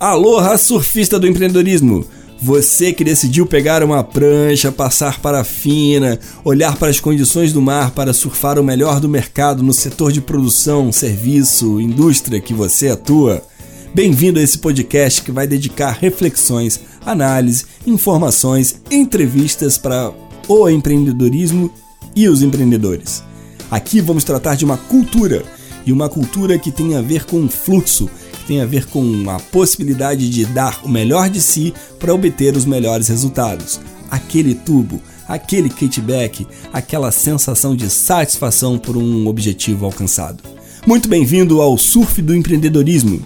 Aloha, 0.00 0.56
surfista 0.56 1.18
do 1.18 1.26
empreendedorismo! 1.28 2.06
Você 2.40 2.90
que 2.90 3.04
decidiu 3.04 3.44
pegar 3.44 3.82
uma 3.82 4.02
prancha, 4.02 4.72
passar 4.72 5.20
para 5.20 5.40
a 5.40 5.44
fina, 5.44 6.18
olhar 6.42 6.74
para 6.76 6.88
as 6.88 6.98
condições 6.98 7.52
do 7.52 7.60
mar 7.60 7.90
para 7.90 8.14
surfar 8.14 8.58
o 8.58 8.64
melhor 8.64 8.98
do 8.98 9.10
mercado 9.10 9.62
no 9.62 9.74
setor 9.74 10.10
de 10.10 10.22
produção, 10.22 10.90
serviço, 10.90 11.78
indústria 11.78 12.40
que 12.40 12.54
você 12.54 12.88
atua. 12.88 13.42
Bem-vindo 13.94 14.40
a 14.40 14.42
esse 14.42 14.56
podcast 14.56 15.20
que 15.20 15.30
vai 15.30 15.46
dedicar 15.46 15.90
reflexões, 15.90 16.80
análise, 17.04 17.66
informações, 17.86 18.80
entrevistas 18.90 19.76
para 19.76 20.10
o 20.48 20.66
empreendedorismo 20.70 21.70
e 22.16 22.26
os 22.26 22.40
empreendedores. 22.40 23.22
Aqui 23.70 24.00
vamos 24.00 24.24
tratar 24.24 24.54
de 24.54 24.64
uma 24.64 24.78
cultura 24.78 25.44
e 25.84 25.92
uma 25.92 26.08
cultura 26.08 26.58
que 26.58 26.72
tem 26.72 26.96
a 26.96 27.02
ver 27.02 27.26
com 27.26 27.46
fluxo 27.50 28.08
tem 28.44 28.60
a 28.60 28.66
ver 28.66 28.86
com 28.86 29.28
a 29.28 29.38
possibilidade 29.38 30.28
de 30.28 30.44
dar 30.46 30.80
o 30.84 30.88
melhor 30.88 31.28
de 31.28 31.40
si 31.40 31.72
para 31.98 32.14
obter 32.14 32.56
os 32.56 32.64
melhores 32.64 33.08
resultados. 33.08 33.80
Aquele 34.10 34.54
tubo, 34.54 35.00
aquele 35.28 35.68
kickback, 35.68 36.46
aquela 36.72 37.12
sensação 37.12 37.76
de 37.76 37.88
satisfação 37.88 38.78
por 38.78 38.96
um 38.96 39.26
objetivo 39.26 39.86
alcançado. 39.86 40.42
Muito 40.86 41.08
bem-vindo 41.08 41.60
ao 41.60 41.76
Surf 41.76 42.20
do 42.22 42.34
Empreendedorismo. 42.34 43.22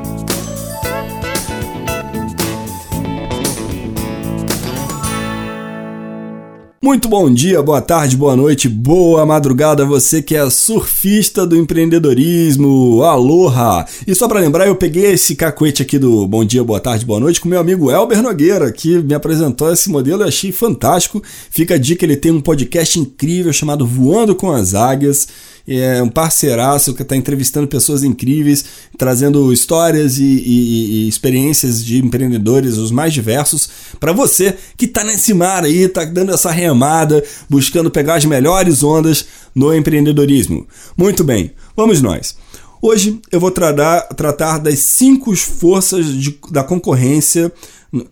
Muito 6.84 7.08
bom 7.08 7.32
dia, 7.32 7.62
boa 7.62 7.80
tarde, 7.80 8.14
boa 8.14 8.36
noite, 8.36 8.68
boa 8.68 9.24
madrugada, 9.24 9.86
você 9.86 10.20
que 10.20 10.36
é 10.36 10.50
surfista 10.50 11.46
do 11.46 11.56
empreendedorismo, 11.56 13.02
aloha! 13.02 13.86
E 14.06 14.14
só 14.14 14.28
para 14.28 14.40
lembrar, 14.40 14.66
eu 14.66 14.76
peguei 14.76 15.06
esse 15.06 15.34
cacuete 15.34 15.80
aqui 15.80 15.98
do 15.98 16.26
bom 16.26 16.44
dia, 16.44 16.62
boa 16.62 16.78
tarde, 16.78 17.06
boa 17.06 17.18
noite 17.18 17.40
com 17.40 17.48
meu 17.48 17.58
amigo 17.58 17.90
Elber 17.90 18.22
Nogueira, 18.22 18.70
que 18.70 18.98
me 18.98 19.14
apresentou 19.14 19.72
esse 19.72 19.88
modelo 19.88 20.24
e 20.24 20.28
achei 20.28 20.52
fantástico. 20.52 21.22
Fica 21.48 21.76
a 21.76 21.78
dica, 21.78 22.04
ele 22.04 22.18
tem 22.18 22.30
um 22.30 22.40
podcast 22.42 23.00
incrível 23.00 23.50
chamado 23.50 23.86
Voando 23.86 24.34
com 24.34 24.52
as 24.52 24.74
Águias 24.74 25.26
é 25.66 26.02
um 26.02 26.08
parceiraço 26.08 26.94
que 26.94 27.02
está 27.02 27.16
entrevistando 27.16 27.66
pessoas 27.66 28.04
incríveis, 28.04 28.64
trazendo 28.98 29.52
histórias 29.52 30.18
e, 30.18 30.22
e, 30.22 31.04
e, 31.04 31.08
experiências 31.08 31.84
de 31.84 32.04
empreendedores 32.04 32.76
os 32.76 32.90
mais 32.90 33.14
diversos 33.14 33.68
para 33.98 34.12
você 34.12 34.54
que 34.76 34.84
está 34.84 35.02
nesse 35.02 35.32
mar 35.32 35.64
aí, 35.64 35.84
está 35.84 36.04
dando 36.04 36.32
essa 36.32 36.50
remada, 36.50 37.24
buscando 37.48 37.90
pegar 37.90 38.16
as 38.16 38.24
melhores 38.24 38.82
ondas 38.82 39.26
no 39.54 39.74
empreendedorismo. 39.74 40.66
Muito 40.96 41.24
bem, 41.24 41.52
vamos 41.76 42.02
nós. 42.02 42.36
Hoje 42.82 43.18
eu 43.32 43.40
vou 43.40 43.50
tratar, 43.50 44.02
tratar 44.08 44.58
das 44.58 44.80
cinco 44.80 45.34
forças 45.34 46.06
de, 46.06 46.38
da 46.50 46.62
concorrência 46.62 47.50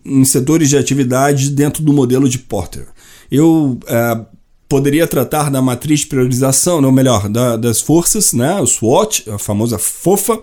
em 0.03 0.25
setores 0.25 0.69
de 0.69 0.77
atividade 0.77 1.51
dentro 1.51 1.83
do 1.83 1.93
modelo 1.93 2.27
de 2.27 2.39
Porter. 2.39 2.87
Eu 3.29 3.77
é, 3.85 4.25
poderia 4.73 5.05
tratar 5.05 5.51
da 5.51 5.61
matriz 5.61 5.99
de 5.99 6.07
priorização, 6.07 6.83
ou 6.83 6.91
melhor, 6.91 7.29
da, 7.29 7.55
das 7.55 7.79
forças, 7.79 8.33
né, 8.33 8.59
o 8.59 8.65
SWOT, 8.65 9.29
a 9.29 9.37
famosa 9.37 9.77
FOFA, 9.77 10.41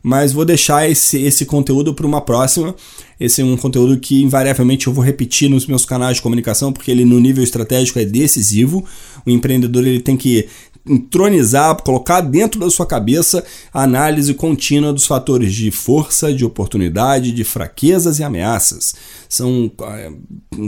mas 0.00 0.32
vou 0.32 0.44
deixar 0.44 0.88
esse, 0.88 1.20
esse 1.20 1.44
conteúdo 1.44 1.92
para 1.92 2.06
uma 2.06 2.20
próxima. 2.20 2.76
Esse 3.18 3.42
é 3.42 3.44
um 3.44 3.56
conteúdo 3.56 3.98
que 3.98 4.22
invariavelmente 4.22 4.86
eu 4.86 4.92
vou 4.92 5.02
repetir 5.02 5.50
nos 5.50 5.66
meus 5.66 5.84
canais 5.84 6.18
de 6.18 6.22
comunicação, 6.22 6.72
porque 6.72 6.92
ele 6.92 7.04
no 7.04 7.18
nível 7.18 7.42
estratégico 7.42 7.98
é 7.98 8.04
decisivo. 8.04 8.84
O 9.26 9.30
empreendedor 9.30 9.84
ele 9.84 9.98
tem 9.98 10.16
que 10.16 10.46
entronizar, 10.88 11.76
colocar 11.82 12.20
dentro 12.20 12.60
da 12.60 12.70
sua 12.70 12.86
cabeça 12.86 13.44
a 13.72 13.82
análise 13.82 14.32
contínua 14.34 14.92
dos 14.92 15.06
fatores 15.06 15.54
de 15.54 15.70
força, 15.70 16.32
de 16.32 16.44
oportunidade, 16.44 17.32
de 17.32 17.44
fraquezas 17.44 18.18
e 18.18 18.24
ameaças. 18.24 18.94
São 19.28 19.70
é, 19.82 20.12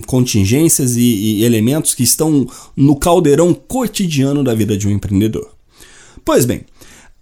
contingências 0.07 0.97
e, 0.97 1.03
e 1.03 1.45
elementos 1.45 1.95
que 1.95 2.03
estão 2.03 2.47
no 2.77 2.97
caldeirão 2.97 3.55
cotidiano 3.55 4.43
da 4.43 4.55
vida 4.55 4.77
de 4.77 4.89
um 4.89 4.91
empreendedor. 4.91 5.49
Pois 6.25 6.45
bem, 6.45 6.65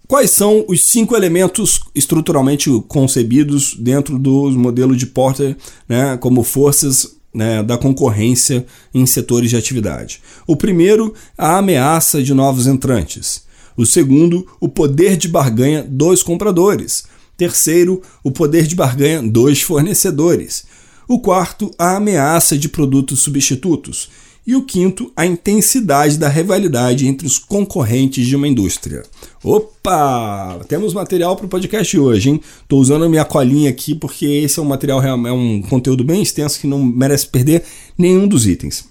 Quais 0.07 0.31
são 0.31 0.63
os 0.69 0.83
cinco 0.83 1.17
elementos 1.17 1.81
estruturalmente 1.93 2.69
concebidos 2.87 3.75
dentro 3.77 4.17
do 4.17 4.49
modelo 4.51 4.95
de 4.95 5.05
Porter 5.05 5.57
né, 5.87 6.15
como 6.15 6.43
forças 6.43 7.16
né, 7.37 7.61
da 7.61 7.77
concorrência 7.77 8.65
em 8.91 9.05
setores 9.05 9.51
de 9.51 9.55
atividade. 9.55 10.19
O 10.47 10.55
primeiro, 10.55 11.13
a 11.37 11.59
ameaça 11.59 12.23
de 12.23 12.33
novos 12.33 12.65
entrantes. 12.65 13.43
O 13.77 13.85
segundo, 13.85 14.47
o 14.59 14.67
poder 14.67 15.15
de 15.15 15.27
barganha 15.27 15.85
dos 15.87 16.23
compradores. 16.23 17.03
Terceiro, 17.37 18.01
o 18.23 18.31
poder 18.31 18.65
de 18.65 18.75
barganha 18.75 19.21
dos 19.21 19.61
fornecedores. 19.61 20.65
O 21.07 21.19
quarto, 21.19 21.69
a 21.77 21.97
ameaça 21.97 22.57
de 22.57 22.67
produtos 22.67 23.19
substitutos. 23.19 24.09
E 24.47 24.55
o 24.55 24.63
quinto, 24.63 25.11
a 25.13 25.25
intensidade 25.25 26.17
da 26.17 26.29
rivalidade 26.29 27.05
entre 27.05 27.27
os 27.27 27.37
concorrentes 27.37 28.25
de 28.25 28.33
uma 28.33 28.47
indústria. 28.47 29.03
Opa! 29.43 30.61
Temos 30.69 30.93
material 30.93 31.35
para 31.35 31.45
o 31.45 31.49
podcast 31.49 31.99
hoje, 31.99 32.29
hein? 32.29 32.41
Estou 32.61 32.79
usando 32.79 33.03
a 33.03 33.09
minha 33.09 33.25
colinha 33.25 33.69
aqui 33.69 33.93
porque 33.93 34.25
esse 34.25 34.57
é 34.57 34.61
um 34.61 34.65
material, 34.65 35.03
é 35.03 35.33
um 35.33 35.61
conteúdo 35.61 36.01
bem 36.01 36.21
extenso 36.21 36.61
que 36.61 36.65
não 36.65 36.81
merece 36.81 37.27
perder 37.27 37.65
nenhum 37.97 38.25
dos 38.25 38.47
itens. 38.47 38.87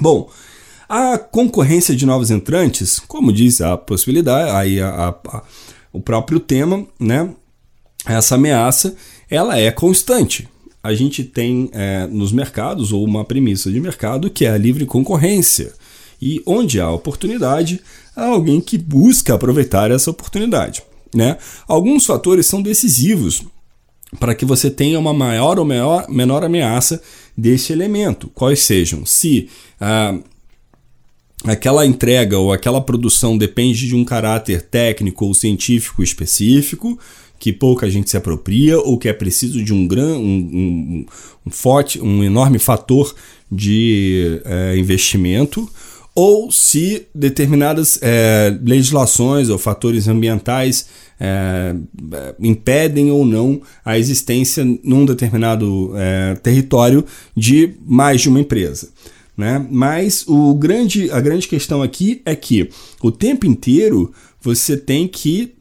Bom, 0.00 0.28
a 0.88 1.16
concorrência 1.16 1.94
de 1.94 2.04
novos 2.04 2.32
entrantes, 2.32 2.98
como 2.98 3.32
diz 3.32 3.60
a 3.60 3.76
possibilidade, 3.76 4.50
aí 4.50 4.80
a, 4.80 4.88
a, 4.88 5.08
a, 5.10 5.42
o 5.92 6.00
próprio 6.00 6.40
tema, 6.40 6.84
né? 6.98 7.32
Essa 8.04 8.34
ameaça, 8.34 8.96
ela 9.30 9.56
é 9.56 9.70
constante 9.70 10.48
a 10.82 10.94
gente 10.94 11.24
tem 11.24 11.68
é, 11.72 12.06
nos 12.06 12.32
mercados, 12.32 12.92
ou 12.92 13.04
uma 13.04 13.24
premissa 13.24 13.70
de 13.70 13.80
mercado, 13.80 14.30
que 14.30 14.44
é 14.44 14.50
a 14.50 14.58
livre 14.58 14.86
concorrência. 14.86 15.72
E 16.20 16.42
onde 16.46 16.80
há 16.80 16.90
oportunidade, 16.90 17.80
há 18.16 18.26
alguém 18.26 18.60
que 18.60 18.78
busca 18.78 19.34
aproveitar 19.34 19.90
essa 19.90 20.10
oportunidade. 20.10 20.82
Né? 21.14 21.36
Alguns 21.66 22.06
fatores 22.06 22.46
são 22.46 22.62
decisivos 22.62 23.44
para 24.18 24.34
que 24.34 24.44
você 24.44 24.70
tenha 24.70 24.98
uma 24.98 25.14
maior 25.14 25.58
ou 25.58 25.64
maior, 25.64 26.08
menor 26.08 26.44
ameaça 26.44 27.00
desse 27.36 27.72
elemento. 27.72 28.28
Quais 28.34 28.60
sejam? 28.60 29.06
Se 29.06 29.48
ah, 29.80 30.18
aquela 31.44 31.86
entrega 31.86 32.38
ou 32.38 32.52
aquela 32.52 32.80
produção 32.80 33.38
depende 33.38 33.86
de 33.86 33.94
um 33.94 34.04
caráter 34.04 34.62
técnico 34.62 35.26
ou 35.26 35.34
científico 35.34 36.02
específico, 36.02 36.98
que 37.40 37.54
pouca 37.54 37.90
gente 37.90 38.10
se 38.10 38.16
apropria 38.18 38.78
ou 38.78 38.98
que 38.98 39.08
é 39.08 39.12
preciso 39.14 39.64
de 39.64 39.72
um, 39.72 39.88
gran, 39.88 40.18
um, 40.18 40.20
um, 40.22 41.06
um 41.46 41.50
forte, 41.50 41.98
um 41.98 42.22
enorme 42.22 42.58
fator 42.58 43.14
de 43.50 44.40
é, 44.44 44.76
investimento, 44.76 45.68
ou 46.14 46.52
se 46.52 47.06
determinadas 47.14 47.98
é, 48.02 48.54
legislações 48.62 49.48
ou 49.48 49.56
fatores 49.56 50.06
ambientais 50.06 50.86
é, 51.18 51.74
impedem 52.38 53.10
ou 53.10 53.24
não 53.24 53.62
a 53.82 53.98
existência 53.98 54.62
num 54.84 55.06
determinado 55.06 55.92
é, 55.96 56.34
território 56.42 57.06
de 57.34 57.74
mais 57.86 58.20
de 58.20 58.28
uma 58.28 58.40
empresa. 58.40 58.90
Né? 59.34 59.64
Mas 59.70 60.24
o 60.28 60.52
grande, 60.54 61.10
a 61.10 61.20
grande 61.20 61.48
questão 61.48 61.80
aqui 61.82 62.20
é 62.26 62.36
que 62.36 62.68
o 63.02 63.10
tempo 63.10 63.46
inteiro 63.46 64.12
você 64.42 64.76
tem 64.76 65.08
que 65.08 65.54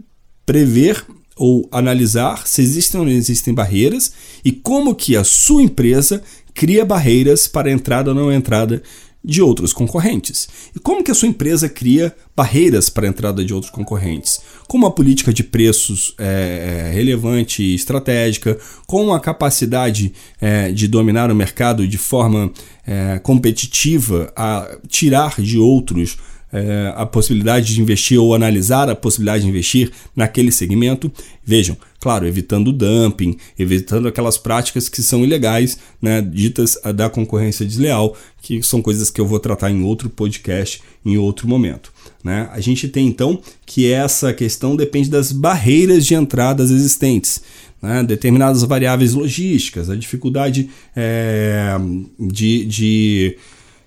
prever 0.45 1.05
ou 1.39 1.69
analisar 1.71 2.45
se 2.45 2.61
existem 2.61 2.99
ou 2.99 3.05
não 3.05 3.13
existem 3.13 3.53
barreiras 3.53 4.11
e 4.43 4.51
como 4.51 4.93
que 4.93 5.15
a 5.15 5.23
sua 5.23 5.63
empresa 5.63 6.21
cria 6.53 6.83
barreiras 6.83 7.47
para 7.47 7.69
a 7.69 7.71
entrada 7.71 8.09
ou 8.09 8.15
não 8.15 8.29
entrada 8.29 8.83
de 9.23 9.41
outros 9.41 9.71
concorrentes. 9.73 10.47
E 10.75 10.79
como 10.79 11.03
que 11.03 11.11
a 11.11 11.13
sua 11.13 11.27
empresa 11.27 11.69
cria 11.69 12.13
barreiras 12.35 12.89
para 12.89 13.05
a 13.05 13.09
entrada 13.09 13.43
de 13.43 13.53
outros 13.53 13.71
concorrentes? 13.71 14.39
Com 14.67 14.77
uma 14.77 14.91
política 14.91 15.31
de 15.31 15.43
preços 15.43 16.13
é, 16.17 16.91
relevante 16.93 17.63
e 17.63 17.75
estratégica, 17.75 18.57
com 18.85 19.13
a 19.13 19.19
capacidade 19.19 20.13
é, 20.41 20.71
de 20.71 20.87
dominar 20.87 21.31
o 21.31 21.35
mercado 21.35 21.87
de 21.87 21.97
forma 21.97 22.51
é, 22.85 23.19
competitiva 23.19 24.31
a 24.35 24.77
tirar 24.87 25.41
de 25.41 25.57
outros 25.57 26.17
é, 26.51 26.93
a 26.95 27.05
possibilidade 27.05 27.73
de 27.73 27.81
investir 27.81 28.19
ou 28.19 28.33
analisar 28.33 28.89
a 28.89 28.95
possibilidade 28.95 29.43
de 29.43 29.49
investir 29.49 29.91
naquele 30.15 30.51
segmento. 30.51 31.11
Vejam, 31.43 31.77
claro, 31.99 32.27
evitando 32.27 32.69
o 32.69 32.73
dumping, 32.73 33.37
evitando 33.57 34.07
aquelas 34.07 34.37
práticas 34.37 34.89
que 34.89 35.01
são 35.01 35.23
ilegais, 35.23 35.77
né, 36.01 36.21
ditas 36.21 36.77
da 36.95 37.09
concorrência 37.09 37.65
desleal, 37.65 38.15
que 38.41 38.61
são 38.63 38.81
coisas 38.81 39.09
que 39.09 39.19
eu 39.19 39.27
vou 39.27 39.39
tratar 39.39 39.69
em 39.69 39.83
outro 39.83 40.09
podcast, 40.09 40.81
em 41.05 41.17
outro 41.17 41.47
momento. 41.47 41.91
Né? 42.23 42.49
A 42.51 42.59
gente 42.59 42.87
tem 42.87 43.07
então 43.07 43.41
que 43.65 43.91
essa 43.91 44.33
questão 44.33 44.75
depende 44.75 45.09
das 45.09 45.31
barreiras 45.31 46.05
de 46.05 46.15
entradas 46.15 46.71
existentes. 46.71 47.41
Né? 47.81 48.03
determinadas 48.03 48.61
variáveis 48.63 49.13
logísticas, 49.13 49.89
a 49.89 49.95
dificuldade 49.95 50.69
é, 50.93 51.77
de, 52.19 52.65
de 52.65 53.37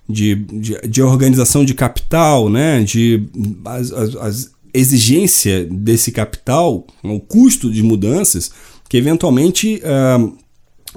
de, 0.08 0.34
de, 0.34 0.80
de 0.88 1.02
organização 1.02 1.64
de 1.64 1.74
capital, 1.74 2.48
né? 2.48 2.82
de 2.82 3.28
as, 3.64 3.92
as, 3.92 4.16
as 4.16 4.52
exigência 4.74 5.64
desse 5.66 6.10
capital, 6.10 6.86
o 7.02 7.20
custo 7.20 7.70
de 7.70 7.82
mudanças, 7.82 8.50
que 8.88 8.96
eventualmente 8.96 9.82
uh, 9.84 10.36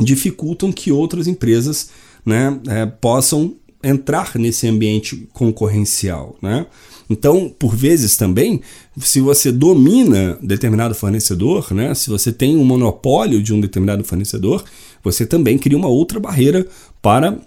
dificultam 0.01 0.71
que 0.71 0.91
outras 0.91 1.27
empresas 1.27 1.89
né, 2.25 2.59
é, 2.67 2.85
possam 2.85 3.55
entrar 3.83 4.31
nesse 4.35 4.67
ambiente 4.67 5.27
concorrencial. 5.33 6.35
Né? 6.41 6.65
Então, 7.09 7.53
por 7.59 7.75
vezes 7.75 8.17
também, 8.17 8.61
se 8.97 9.19
você 9.21 9.51
domina 9.51 10.39
determinado 10.41 10.95
fornecedor, 10.95 11.71
né, 11.73 11.93
se 11.93 12.09
você 12.09 12.31
tem 12.31 12.57
um 12.57 12.65
monopólio 12.65 13.43
de 13.43 13.53
um 13.53 13.61
determinado 13.61 14.03
fornecedor, 14.03 14.63
você 15.03 15.25
também 15.25 15.57
cria 15.57 15.77
uma 15.77 15.87
outra 15.87 16.19
barreira 16.19 16.65
para 17.01 17.37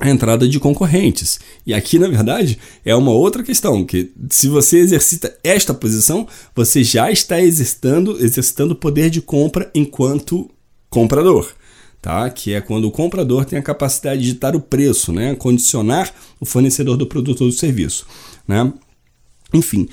a 0.00 0.08
entrada 0.08 0.48
de 0.48 0.60
concorrentes. 0.60 1.40
E 1.66 1.74
aqui, 1.74 1.98
na 1.98 2.08
verdade, 2.08 2.58
é 2.84 2.94
uma 2.94 3.10
outra 3.10 3.42
questão, 3.42 3.84
que 3.84 4.12
se 4.30 4.48
você 4.48 4.78
exercita 4.78 5.36
esta 5.42 5.74
posição, 5.74 6.26
você 6.54 6.84
já 6.84 7.10
está 7.10 7.40
exercitando, 7.40 8.16
exercitando 8.24 8.76
poder 8.76 9.10
de 9.10 9.20
compra 9.20 9.70
enquanto 9.74 10.50
comprador. 10.88 11.52
Tá? 12.00 12.30
Que 12.30 12.54
é 12.54 12.60
quando 12.60 12.84
o 12.84 12.92
comprador 12.92 13.44
tem 13.44 13.58
a 13.58 13.62
capacidade 13.62 14.22
de 14.22 14.32
ditar 14.32 14.54
o 14.54 14.60
preço, 14.60 15.12
né? 15.12 15.34
condicionar 15.34 16.14
o 16.38 16.46
fornecedor 16.46 16.96
do 16.96 17.06
produto 17.06 17.40
ou 17.42 17.48
do 17.48 17.54
serviço. 17.54 18.06
Né? 18.46 18.72
Enfim, 19.52 19.88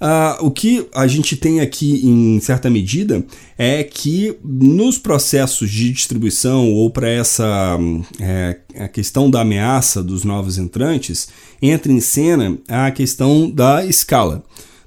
uh, 0.00 0.44
o 0.44 0.50
que 0.50 0.86
a 0.94 1.06
gente 1.06 1.36
tem 1.36 1.60
aqui 1.60 2.06
em 2.06 2.40
certa 2.40 2.68
medida 2.70 3.24
é 3.56 3.82
que 3.82 4.36
nos 4.44 4.98
processos 4.98 5.70
de 5.70 5.92
distribuição 5.92 6.72
ou 6.72 6.90
para 6.90 7.08
essa 7.08 7.78
é, 8.20 8.58
a 8.76 8.88
questão 8.88 9.30
da 9.30 9.40
ameaça 9.40 10.02
dos 10.02 10.24
novos 10.24 10.58
entrantes, 10.58 11.28
entra 11.60 11.92
em 11.92 12.00
cena 12.00 12.58
a 12.68 12.90
questão 12.90 13.50
da 13.50 13.84
escala. 13.84 14.42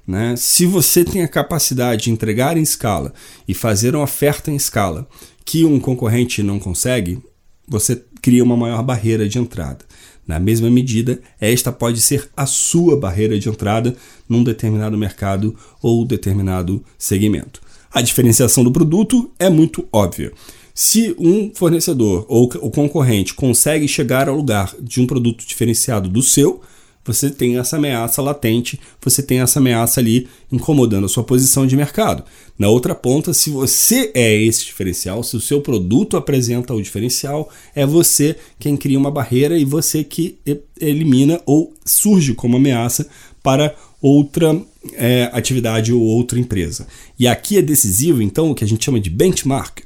Né? 0.06 0.34
Se 0.36 0.66
você 0.66 1.04
tem 1.04 1.22
a 1.22 1.28
capacidade 1.28 2.04
de 2.04 2.10
entregar 2.10 2.56
em 2.56 2.62
escala 2.62 3.12
e 3.46 3.54
fazer 3.54 3.94
uma 3.94 4.04
oferta 4.04 4.50
em 4.50 4.56
escala 4.56 5.08
que 5.44 5.64
um 5.64 5.78
concorrente 5.78 6.42
não 6.42 6.58
consegue, 6.58 7.20
você 7.66 8.02
cria 8.20 8.44
uma 8.44 8.56
maior 8.56 8.82
barreira 8.82 9.28
de 9.28 9.38
entrada. 9.38 9.84
Na 10.26 10.38
mesma 10.38 10.70
medida, 10.70 11.20
esta 11.40 11.72
pode 11.72 12.00
ser 12.00 12.28
a 12.36 12.46
sua 12.46 12.96
barreira 12.96 13.38
de 13.38 13.48
entrada 13.48 13.94
num 14.28 14.44
determinado 14.44 14.96
mercado 14.96 15.54
ou 15.82 16.04
determinado 16.04 16.82
segmento. 16.96 17.60
A 17.92 18.00
diferenciação 18.00 18.64
do 18.64 18.72
produto 18.72 19.30
é 19.38 19.50
muito 19.50 19.86
óbvia. 19.92 20.32
Se 20.74 21.14
um 21.18 21.50
fornecedor 21.54 22.24
ou 22.28 22.44
o 22.44 22.70
concorrente 22.70 23.34
consegue 23.34 23.86
chegar 23.86 24.28
ao 24.28 24.36
lugar 24.36 24.74
de 24.80 25.00
um 25.00 25.06
produto 25.06 25.46
diferenciado 25.46 26.08
do 26.08 26.22
seu, 26.22 26.62
você 27.04 27.30
tem 27.30 27.58
essa 27.58 27.76
ameaça 27.76 28.22
latente, 28.22 28.78
você 29.00 29.22
tem 29.22 29.40
essa 29.40 29.58
ameaça 29.58 30.00
ali 30.00 30.28
incomodando 30.50 31.06
a 31.06 31.08
sua 31.08 31.24
posição 31.24 31.66
de 31.66 31.76
mercado. 31.76 32.22
Na 32.58 32.68
outra 32.68 32.94
ponta, 32.94 33.34
se 33.34 33.50
você 33.50 34.10
é 34.14 34.36
esse 34.36 34.64
diferencial, 34.64 35.22
se 35.22 35.36
o 35.36 35.40
seu 35.40 35.60
produto 35.60 36.16
apresenta 36.16 36.72
o 36.74 36.82
diferencial, 36.82 37.50
é 37.74 37.84
você 37.84 38.36
quem 38.58 38.76
cria 38.76 38.98
uma 38.98 39.10
barreira 39.10 39.58
e 39.58 39.64
você 39.64 40.04
que 40.04 40.38
elimina 40.80 41.40
ou 41.44 41.74
surge 41.84 42.34
como 42.34 42.56
ameaça 42.56 43.06
para 43.42 43.74
outra 44.00 44.60
é, 44.94 45.30
atividade 45.32 45.92
ou 45.92 46.00
outra 46.00 46.38
empresa. 46.38 46.86
E 47.18 47.26
aqui 47.26 47.56
é 47.56 47.62
decisivo, 47.62 48.22
então, 48.22 48.50
o 48.50 48.54
que 48.54 48.64
a 48.64 48.66
gente 48.66 48.84
chama 48.84 49.00
de 49.00 49.10
benchmark, 49.10 49.80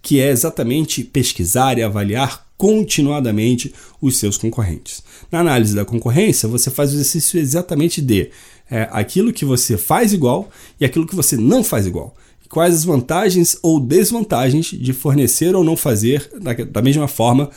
que 0.00 0.20
é 0.20 0.30
exatamente 0.30 1.04
pesquisar 1.04 1.78
e 1.78 1.82
avaliar 1.82 2.46
continuadamente 2.62 3.74
os 4.00 4.18
seus 4.18 4.38
concorrentes. 4.38 5.02
Na 5.32 5.40
análise 5.40 5.74
da 5.74 5.84
concorrência, 5.84 6.48
você 6.48 6.70
faz 6.70 6.92
o 6.92 6.94
exercício 6.94 7.40
exatamente 7.40 8.00
de 8.00 8.30
é, 8.70 8.88
aquilo 8.92 9.32
que 9.32 9.44
você 9.44 9.76
faz 9.76 10.12
igual 10.12 10.48
e 10.78 10.84
aquilo 10.84 11.04
que 11.04 11.16
você 11.16 11.36
não 11.36 11.64
faz 11.64 11.88
igual. 11.88 12.14
Quais 12.48 12.72
as 12.72 12.84
vantagens 12.84 13.58
ou 13.64 13.80
desvantagens 13.80 14.66
de 14.66 14.92
fornecer 14.92 15.56
ou 15.56 15.64
não 15.64 15.76
fazer 15.76 16.30
da, 16.40 16.52
da 16.52 16.80
mesma 16.80 17.08
forma 17.08 17.50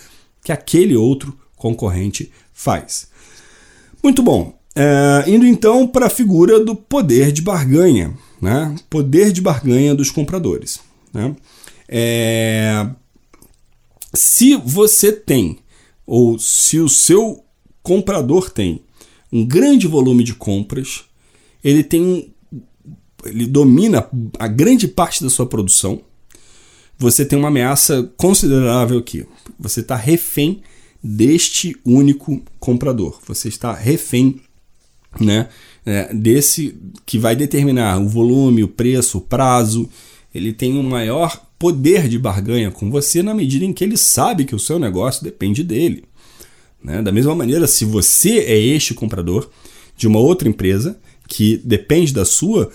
que 0.44 0.52
aquele 0.52 0.96
outro 0.96 1.38
concorrente 1.56 2.32
faz. 2.52 3.08
Muito 4.02 4.24
bom. 4.24 4.58
É, 4.76 5.24
indo 5.28 5.46
então 5.46 5.86
para 5.86 6.08
a 6.08 6.10
figura 6.10 6.60
do 6.66 6.76
poder 6.76 7.32
de 7.32 7.44
barganha, 7.44 8.12
né? 8.42 8.74
Poder 8.90 9.32
de 9.32 9.40
barganha 9.40 9.94
dos 9.94 10.10
compradores. 10.10 10.80
Né? 11.14 11.36
É, 11.88 12.88
se 14.16 14.56
você 14.56 15.12
tem, 15.12 15.60
ou 16.06 16.38
se 16.40 16.80
o 16.80 16.90
seu 16.90 17.44
comprador 17.82 18.50
tem 18.50 18.82
um 19.32 19.46
grande 19.46 19.88
volume 19.88 20.24
de 20.24 20.34
compras, 20.34 21.04
ele 21.64 21.84
tem 21.84 22.34
ele 23.26 23.48
domina 23.48 24.08
a 24.38 24.48
grande 24.48 24.88
parte 24.88 25.24
da 25.24 25.30
sua 25.30 25.48
produção, 25.48 26.02
você 26.98 27.26
tem 27.26 27.38
uma 27.38 27.50
ameaça 27.50 28.10
considerável 28.16 29.00
aqui. 29.00 29.26
Você 29.60 29.82
está 29.82 29.96
refém 29.96 30.62
deste 31.04 31.76
único 31.84 32.42
comprador. 32.60 33.20
Você 33.28 33.50
está 33.50 33.74
refém 33.74 34.42
né, 35.20 35.50
é, 35.86 36.14
desse 36.14 36.78
que 37.06 37.18
vai 37.18 37.36
determinar 37.36 38.00
o 38.00 38.08
volume, 38.08 38.64
o 38.64 38.68
preço, 38.68 39.18
o 39.18 39.22
prazo. 39.22 39.90
Ele 40.34 40.54
tem 40.54 40.78
um 40.78 40.84
maior 40.84 41.45
poder 41.58 42.08
de 42.08 42.20
barganha 42.20 42.72
com 42.72 42.90
você 42.90 43.24
na 43.24 43.34
medida 43.34 43.66
em 43.66 43.74
que 43.74 43.84
ele 43.84 43.98
sabe 43.98 44.46
que 44.46 44.56
o 44.56 44.60
seu 44.60 44.78
negócio 44.78 45.24
depende 45.24 45.64
dele. 45.64 46.04
Né? 46.84 47.02
Da 47.02 47.12
mesma 47.12 47.34
maneira, 47.34 47.66
se 47.68 47.86
você 47.86 48.40
é 48.40 48.58
este 48.58 48.94
comprador 48.94 49.50
de 49.98 50.08
uma 50.08 50.20
outra 50.20 50.48
empresa 50.48 51.00
que 51.28 51.58
depende 51.64 52.14
da 52.14 52.26
sua, 52.26 52.72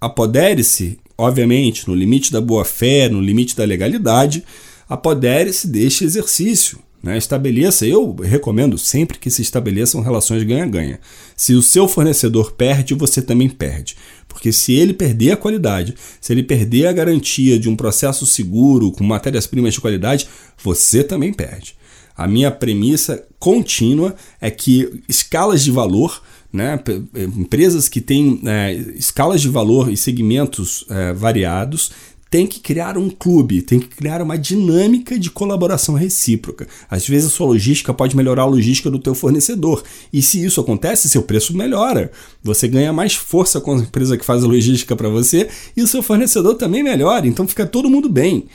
apodere-se, 0.00 0.98
obviamente, 1.16 1.88
no 1.88 1.94
limite 1.94 2.30
da 2.30 2.40
boa-fé, 2.40 3.08
no 3.08 3.20
limite 3.20 3.56
da 3.56 3.64
legalidade, 3.64 4.44
apodere-se 4.88 5.66
deste 5.66 6.04
exercício. 6.04 6.78
Né? 7.02 7.18
Estabeleça, 7.18 7.84
eu 7.84 8.14
recomendo 8.14 8.78
sempre 8.78 9.18
que 9.18 9.30
se 9.30 9.42
estabeleçam 9.42 10.00
relações 10.00 10.44
ganha-ganha. 10.44 11.00
Se 11.36 11.54
o 11.54 11.62
seu 11.62 11.88
fornecedor 11.88 12.52
perde, 12.52 12.94
você 12.94 13.20
também 13.20 13.48
perde. 13.48 13.96
Porque 14.28 14.52
se 14.52 14.72
ele 14.72 14.94
perder 14.94 15.32
a 15.32 15.36
qualidade, 15.36 15.94
se 16.20 16.32
ele 16.32 16.42
perder 16.42 16.86
a 16.86 16.92
garantia 16.92 17.58
de 17.58 17.68
um 17.68 17.74
processo 17.74 18.24
seguro 18.24 18.92
com 18.92 19.02
matérias-primas 19.02 19.74
de 19.74 19.80
qualidade, 19.80 20.28
você 20.62 21.02
também 21.02 21.32
perde. 21.32 21.74
A 22.16 22.28
minha 22.28 22.50
premissa 22.50 23.26
contínua 23.38 24.14
é 24.40 24.50
que 24.50 25.02
escalas 25.08 25.62
de 25.64 25.70
valor, 25.70 26.22
né, 26.52 26.78
empresas 27.14 27.88
que 27.88 28.00
têm 28.00 28.40
é, 28.44 28.74
escalas 28.94 29.40
de 29.40 29.48
valor 29.48 29.90
e 29.90 29.96
segmentos 29.96 30.84
é, 30.90 31.12
variados, 31.14 31.90
tem 32.32 32.46
que 32.46 32.60
criar 32.60 32.96
um 32.96 33.10
clube, 33.10 33.60
tem 33.60 33.78
que 33.78 33.88
criar 33.88 34.22
uma 34.22 34.38
dinâmica 34.38 35.18
de 35.18 35.30
colaboração 35.30 35.94
recíproca. 35.94 36.66
Às 36.90 37.06
vezes 37.06 37.26
a 37.26 37.30
sua 37.30 37.48
logística 37.48 37.92
pode 37.92 38.16
melhorar 38.16 38.44
a 38.44 38.46
logística 38.46 38.90
do 38.90 38.98
teu 38.98 39.14
fornecedor. 39.14 39.84
E 40.10 40.22
se 40.22 40.42
isso 40.42 40.58
acontece, 40.58 41.10
seu 41.10 41.22
preço 41.22 41.54
melhora. 41.54 42.10
Você 42.42 42.66
ganha 42.66 42.90
mais 42.90 43.14
força 43.14 43.60
com 43.60 43.74
a 43.74 43.80
empresa 43.80 44.16
que 44.16 44.24
faz 44.24 44.42
a 44.42 44.46
logística 44.46 44.96
para 44.96 45.10
você 45.10 45.46
e 45.76 45.82
o 45.82 45.86
seu 45.86 46.02
fornecedor 46.02 46.54
também 46.54 46.82
melhora. 46.82 47.26
Então 47.26 47.46
fica 47.46 47.66
todo 47.66 47.90
mundo 47.90 48.08
bem. 48.08 48.46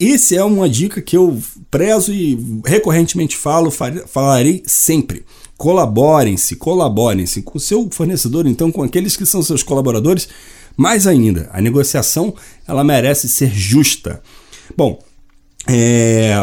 Essa 0.00 0.34
é 0.34 0.42
uma 0.42 0.68
dica 0.68 1.00
que 1.00 1.16
eu 1.16 1.40
prezo 1.70 2.12
e 2.12 2.36
recorrentemente 2.66 3.36
falo, 3.36 3.70
falarei 3.70 4.64
sempre. 4.66 5.24
Colaborem-se, 5.56 6.56
colaborem-se 6.56 7.42
com 7.42 7.58
o 7.58 7.60
seu 7.60 7.88
fornecedor, 7.92 8.44
então 8.48 8.72
com 8.72 8.82
aqueles 8.82 9.16
que 9.16 9.24
são 9.24 9.40
seus 9.40 9.62
colaboradores 9.62 10.28
mais 10.76 11.06
ainda, 11.06 11.48
a 11.52 11.60
negociação 11.60 12.34
ela 12.66 12.82
merece 12.82 13.28
ser 13.28 13.50
justa. 13.52 14.22
Bom, 14.76 14.98
é... 15.68 16.34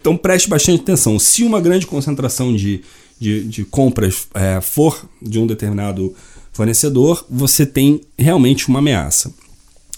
então 0.00 0.16
preste 0.16 0.48
bastante 0.48 0.82
atenção. 0.82 1.18
Se 1.18 1.42
uma 1.44 1.60
grande 1.60 1.86
concentração 1.86 2.54
de, 2.54 2.82
de, 3.18 3.44
de 3.44 3.64
compras 3.64 4.28
é, 4.34 4.60
for 4.60 5.08
de 5.20 5.38
um 5.38 5.46
determinado 5.46 6.14
fornecedor, 6.52 7.24
você 7.28 7.66
tem 7.66 8.00
realmente 8.16 8.68
uma 8.68 8.78
ameaça. 8.78 9.32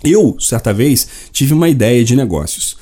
Eu, 0.03 0.37
certa 0.41 0.73
vez, 0.73 1.07
tive 1.31 1.53
uma 1.53 1.69
ideia 1.69 2.05
de 2.05 2.17
negócios. 2.17 2.77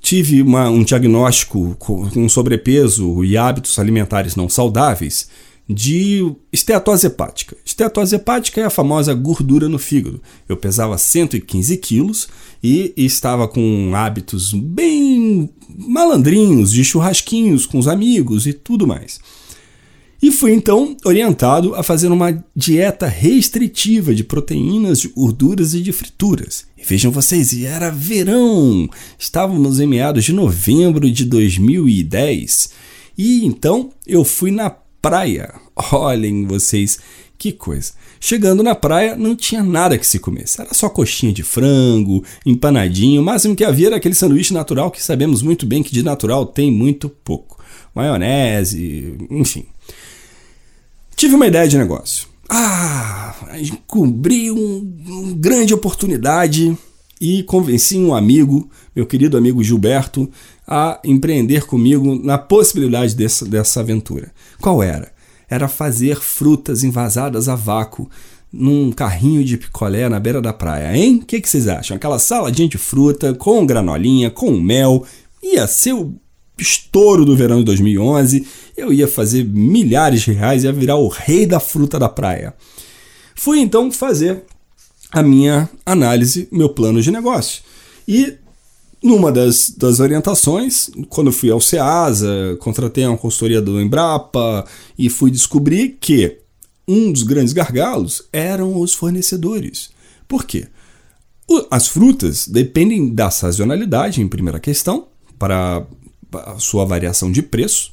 Tive 0.00 0.42
uma, 0.42 0.68
um 0.68 0.82
diagnóstico 0.82 1.76
com 1.78 2.28
sobrepeso 2.28 3.24
e 3.24 3.36
hábitos 3.36 3.78
alimentares 3.78 4.36
não 4.36 4.48
saudáveis 4.48 5.28
de 5.68 6.34
esteatose 6.52 7.06
hepática. 7.06 7.56
Esteatose 7.64 8.16
hepática 8.16 8.60
é 8.60 8.64
a 8.64 8.70
famosa 8.70 9.14
gordura 9.14 9.68
no 9.68 9.78
fígado. 9.78 10.20
Eu 10.48 10.56
pesava 10.56 10.98
115 10.98 11.76
quilos 11.78 12.28
e 12.62 12.92
estava 12.96 13.48
com 13.48 13.92
hábitos 13.94 14.52
bem 14.52 15.50
malandrinhos, 15.68 16.72
de 16.72 16.84
churrasquinhos 16.84 17.66
com 17.66 17.78
os 17.78 17.88
amigos 17.88 18.46
e 18.46 18.52
tudo 18.52 18.86
mais. 18.86 19.20
E 20.22 20.30
fui 20.30 20.52
então 20.52 20.96
orientado 21.04 21.74
a 21.74 21.82
fazer 21.82 22.06
uma 22.06 22.44
dieta 22.54 23.08
restritiva 23.08 24.14
de 24.14 24.22
proteínas, 24.22 25.00
de 25.00 25.08
gorduras 25.08 25.74
e 25.74 25.80
de 25.80 25.90
frituras. 25.90 26.64
E 26.78 26.84
vejam 26.84 27.10
vocês, 27.10 27.60
era 27.64 27.90
verão! 27.90 28.88
Estávamos 29.18 29.80
em 29.80 29.86
meados 29.88 30.22
de 30.22 30.32
novembro 30.32 31.10
de 31.10 31.24
2010. 31.24 32.70
E 33.18 33.44
então 33.44 33.90
eu 34.06 34.24
fui 34.24 34.52
na 34.52 34.70
praia. 35.02 35.52
Olhem 35.92 36.46
vocês 36.46 36.98
que 37.36 37.50
coisa. 37.50 37.92
Chegando 38.20 38.62
na 38.62 38.72
praia, 38.72 39.16
não 39.16 39.34
tinha 39.34 39.64
nada 39.64 39.98
que 39.98 40.06
se 40.06 40.20
comesse. 40.20 40.60
Era 40.60 40.72
só 40.72 40.88
coxinha 40.88 41.32
de 41.32 41.42
frango, 41.42 42.22
empanadinho. 42.46 43.20
O 43.20 43.24
máximo 43.24 43.56
que 43.56 43.64
havia 43.64 43.88
era 43.88 43.96
aquele 43.96 44.14
sanduíche 44.14 44.54
natural 44.54 44.92
que 44.92 45.02
sabemos 45.02 45.42
muito 45.42 45.66
bem 45.66 45.82
que 45.82 45.92
de 45.92 46.04
natural 46.04 46.46
tem 46.46 46.70
muito 46.70 47.08
pouco. 47.08 47.60
Maionese, 47.92 49.18
enfim. 49.28 49.66
Tive 51.16 51.34
uma 51.34 51.48
ideia 51.48 51.66
de 51.66 51.76
negócio. 51.76 52.28
Ah, 52.48 53.34
cobri 53.88 54.50
um, 54.50 54.94
uma 55.06 55.32
grande 55.34 55.74
oportunidade 55.74 56.76
e 57.22 57.44
convenci 57.44 57.96
um 57.96 58.12
amigo, 58.12 58.68
meu 58.96 59.06
querido 59.06 59.36
amigo 59.36 59.62
Gilberto, 59.62 60.28
a 60.66 60.98
empreender 61.04 61.64
comigo 61.66 62.16
na 62.16 62.36
possibilidade 62.36 63.14
dessa, 63.14 63.44
dessa 63.44 63.78
aventura. 63.78 64.32
Qual 64.60 64.82
era? 64.82 65.12
Era 65.48 65.68
fazer 65.68 66.16
frutas 66.16 66.82
envasadas 66.82 67.48
a 67.48 67.54
vácuo 67.54 68.10
num 68.52 68.90
carrinho 68.90 69.44
de 69.44 69.56
picolé 69.56 70.08
na 70.08 70.18
beira 70.18 70.42
da 70.42 70.52
praia, 70.52 70.96
hein? 70.96 71.20
O 71.22 71.24
que, 71.24 71.40
que 71.40 71.48
vocês 71.48 71.68
acham? 71.68 71.96
Aquela 71.96 72.18
saladinha 72.18 72.68
de 72.68 72.76
fruta 72.76 73.32
com 73.32 73.64
granolinha, 73.64 74.28
com 74.28 74.50
mel, 74.58 75.06
ia 75.40 75.68
ser 75.68 75.92
o 75.92 76.12
estouro 76.58 77.24
do 77.24 77.36
verão 77.36 77.58
de 77.58 77.66
2011, 77.66 78.44
eu 78.76 78.92
ia 78.92 79.06
fazer 79.06 79.44
milhares 79.44 80.22
de 80.22 80.32
reais, 80.32 80.64
ia 80.64 80.72
virar 80.72 80.96
o 80.96 81.06
rei 81.06 81.46
da 81.46 81.60
fruta 81.60 82.00
da 82.00 82.08
praia. 82.08 82.52
Fui 83.36 83.60
então 83.60 83.92
fazer 83.92 84.42
a 85.12 85.22
minha 85.22 85.68
análise, 85.84 86.48
meu 86.50 86.70
plano 86.70 87.02
de 87.02 87.10
negócio. 87.10 87.62
E 88.08 88.38
numa 89.02 89.30
das, 89.30 89.70
das 89.70 90.00
orientações, 90.00 90.90
quando 91.08 91.32
fui 91.32 91.50
ao 91.50 91.60
SEASA, 91.60 92.56
contratei 92.60 93.04
uma 93.04 93.18
consultoria 93.18 93.60
do 93.60 93.80
Embrapa 93.80 94.64
e 94.98 95.10
fui 95.10 95.30
descobrir 95.30 95.98
que 96.00 96.38
um 96.86 97.12
dos 97.12 97.22
grandes 97.22 97.52
gargalos 97.52 98.24
eram 98.32 98.80
os 98.80 98.94
fornecedores. 98.94 99.90
Por 100.26 100.44
quê? 100.44 100.68
As 101.70 101.88
frutas 101.88 102.48
dependem 102.48 103.12
da 103.12 103.30
sazonalidade, 103.30 104.22
em 104.22 104.28
primeira 104.28 104.58
questão, 104.58 105.08
para 105.38 105.86
a 106.32 106.58
sua 106.58 106.84
variação 106.84 107.30
de 107.30 107.42
preço 107.42 107.92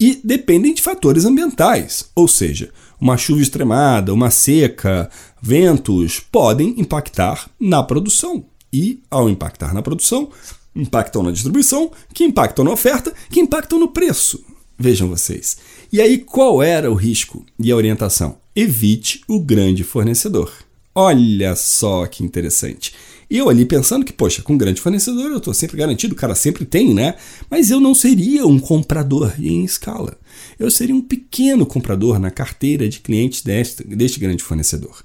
e 0.00 0.20
dependem 0.22 0.72
de 0.72 0.82
fatores 0.82 1.24
ambientais, 1.24 2.10
ou 2.14 2.28
seja, 2.28 2.70
uma 3.00 3.16
chuva 3.16 3.42
extremada, 3.42 4.14
uma 4.14 4.30
seca, 4.30 5.10
ventos 5.40 6.20
podem 6.20 6.74
impactar 6.78 7.50
na 7.58 7.82
produção. 7.82 8.44
E, 8.72 9.00
ao 9.10 9.28
impactar 9.28 9.72
na 9.72 9.82
produção, 9.82 10.30
impactam 10.74 11.22
na 11.22 11.30
distribuição, 11.30 11.90
que 12.12 12.24
impactam 12.24 12.64
na 12.64 12.70
oferta, 12.70 13.12
que 13.30 13.40
impactam 13.40 13.78
no 13.78 13.88
preço. 13.88 14.44
Vejam 14.78 15.08
vocês. 15.08 15.56
E 15.92 16.00
aí, 16.00 16.18
qual 16.18 16.62
era 16.62 16.90
o 16.90 16.94
risco 16.94 17.44
e 17.58 17.72
a 17.72 17.76
orientação? 17.76 18.36
Evite 18.54 19.22
o 19.26 19.40
grande 19.40 19.82
fornecedor. 19.82 20.52
Olha 20.94 21.56
só 21.56 22.06
que 22.06 22.24
interessante. 22.24 22.92
E 23.30 23.36
eu 23.36 23.48
ali 23.50 23.66
pensando 23.66 24.04
que, 24.04 24.12
poxa, 24.12 24.40
com 24.40 24.54
um 24.54 24.58
grande 24.58 24.80
fornecedor 24.80 25.30
eu 25.30 25.36
estou 25.36 25.52
sempre 25.52 25.76
garantido, 25.76 26.14
o 26.14 26.16
cara 26.16 26.34
sempre 26.34 26.64
tem, 26.64 26.94
né? 26.94 27.14
Mas 27.50 27.70
eu 27.70 27.78
não 27.78 27.94
seria 27.94 28.46
um 28.46 28.58
comprador 28.58 29.34
em 29.38 29.64
escala. 29.64 30.16
Eu 30.58 30.70
seria 30.70 30.94
um 30.94 31.02
pequeno 31.02 31.66
comprador 31.66 32.18
na 32.18 32.30
carteira 32.30 32.88
de 32.88 33.00
clientes 33.00 33.42
deste, 33.42 33.84
deste 33.84 34.18
grande 34.18 34.42
fornecedor. 34.42 35.04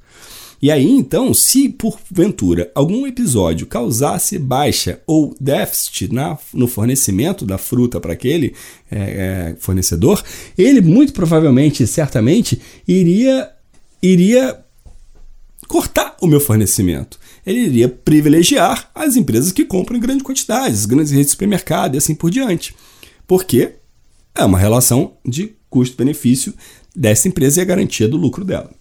E 0.61 0.71
aí, 0.71 0.89
então, 0.89 1.33
se 1.33 1.67
porventura 1.67 2.71
algum 2.73 3.05
episódio 3.05 3.67
causasse 3.67 4.39
baixa 4.39 5.01
ou 5.05 5.35
déficit 5.37 6.13
na, 6.13 6.37
no 6.53 6.69
fornecimento 6.69 7.45
da 7.45 7.57
fruta 7.57 7.99
para 7.99 8.13
aquele 8.13 8.55
é, 8.89 8.97
é, 8.97 9.55
fornecedor, 9.59 10.23
ele 10.57 10.79
muito 10.79 11.11
provavelmente, 11.11 11.85
certamente, 11.85 12.61
iria, 12.87 13.51
iria 14.01 14.57
cortar 15.67 16.15
o 16.21 16.27
meu 16.27 16.39
fornecimento 16.39 17.19
ele 17.45 17.59
iria 17.59 17.89
privilegiar 17.89 18.89
as 18.95 19.15
empresas 19.15 19.51
que 19.51 19.65
compram 19.65 19.97
em 19.97 20.01
grande 20.01 20.23
quantidade, 20.23 20.73
as 20.73 20.85
grandes 20.85 21.11
redes 21.11 21.27
de 21.27 21.31
supermercado 21.31 21.95
e 21.95 21.97
assim 21.97 22.15
por 22.15 22.29
diante. 22.29 22.75
Porque 23.27 23.73
é 24.35 24.43
uma 24.43 24.57
relação 24.57 25.13
de 25.25 25.53
custo-benefício 25.69 26.53
dessa 26.95 27.27
empresa 27.27 27.59
e 27.59 27.61
a 27.61 27.65
garantia 27.65 28.07
do 28.07 28.17
lucro 28.17 28.45
dela. 28.45 28.71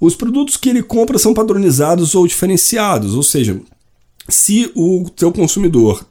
Os 0.00 0.14
produtos 0.14 0.56
que 0.56 0.68
ele 0.68 0.82
compra 0.82 1.18
são 1.18 1.34
padronizados 1.34 2.14
ou 2.14 2.26
diferenciados, 2.26 3.14
ou 3.14 3.22
seja, 3.22 3.60
se 4.28 4.70
o 4.74 5.08
teu 5.16 5.32
consumidor 5.32 6.06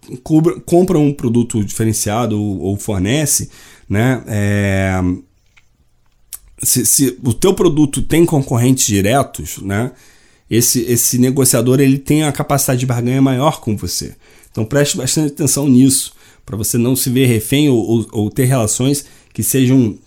compra 0.66 0.98
um 0.98 1.14
produto 1.14 1.64
diferenciado 1.64 2.42
ou 2.42 2.76
fornece, 2.76 3.50
né, 3.88 4.24
é, 4.28 5.02
se, 6.62 6.86
se, 6.86 7.20
o 7.24 7.34
teu 7.34 7.54
produto 7.54 8.02
tem 8.02 8.26
concorrentes 8.26 8.88
diretos, 8.88 9.60
né, 9.60 9.92
esse, 10.50 10.82
esse 10.82 11.18
negociador 11.18 11.80
ele 11.80 11.98
tem 11.98 12.24
a 12.24 12.32
capacidade 12.32 12.80
de 12.80 12.86
barganha 12.86 13.22
maior 13.22 13.60
com 13.60 13.76
você. 13.76 14.16
Então 14.52 14.66
preste 14.66 14.98
bastante 14.98 15.34
atenção 15.34 15.68
nisso, 15.68 16.14
para 16.46 16.58
você 16.58 16.78
não 16.78 16.96
se 16.96 17.10
ver 17.10 17.26
refém 17.26 17.70
ou, 17.70 17.78
ou, 17.78 18.08
ou, 18.12 18.32
ter 18.32 18.46
relações 18.46 19.06
que 19.34 19.44
sejam, 19.44 19.98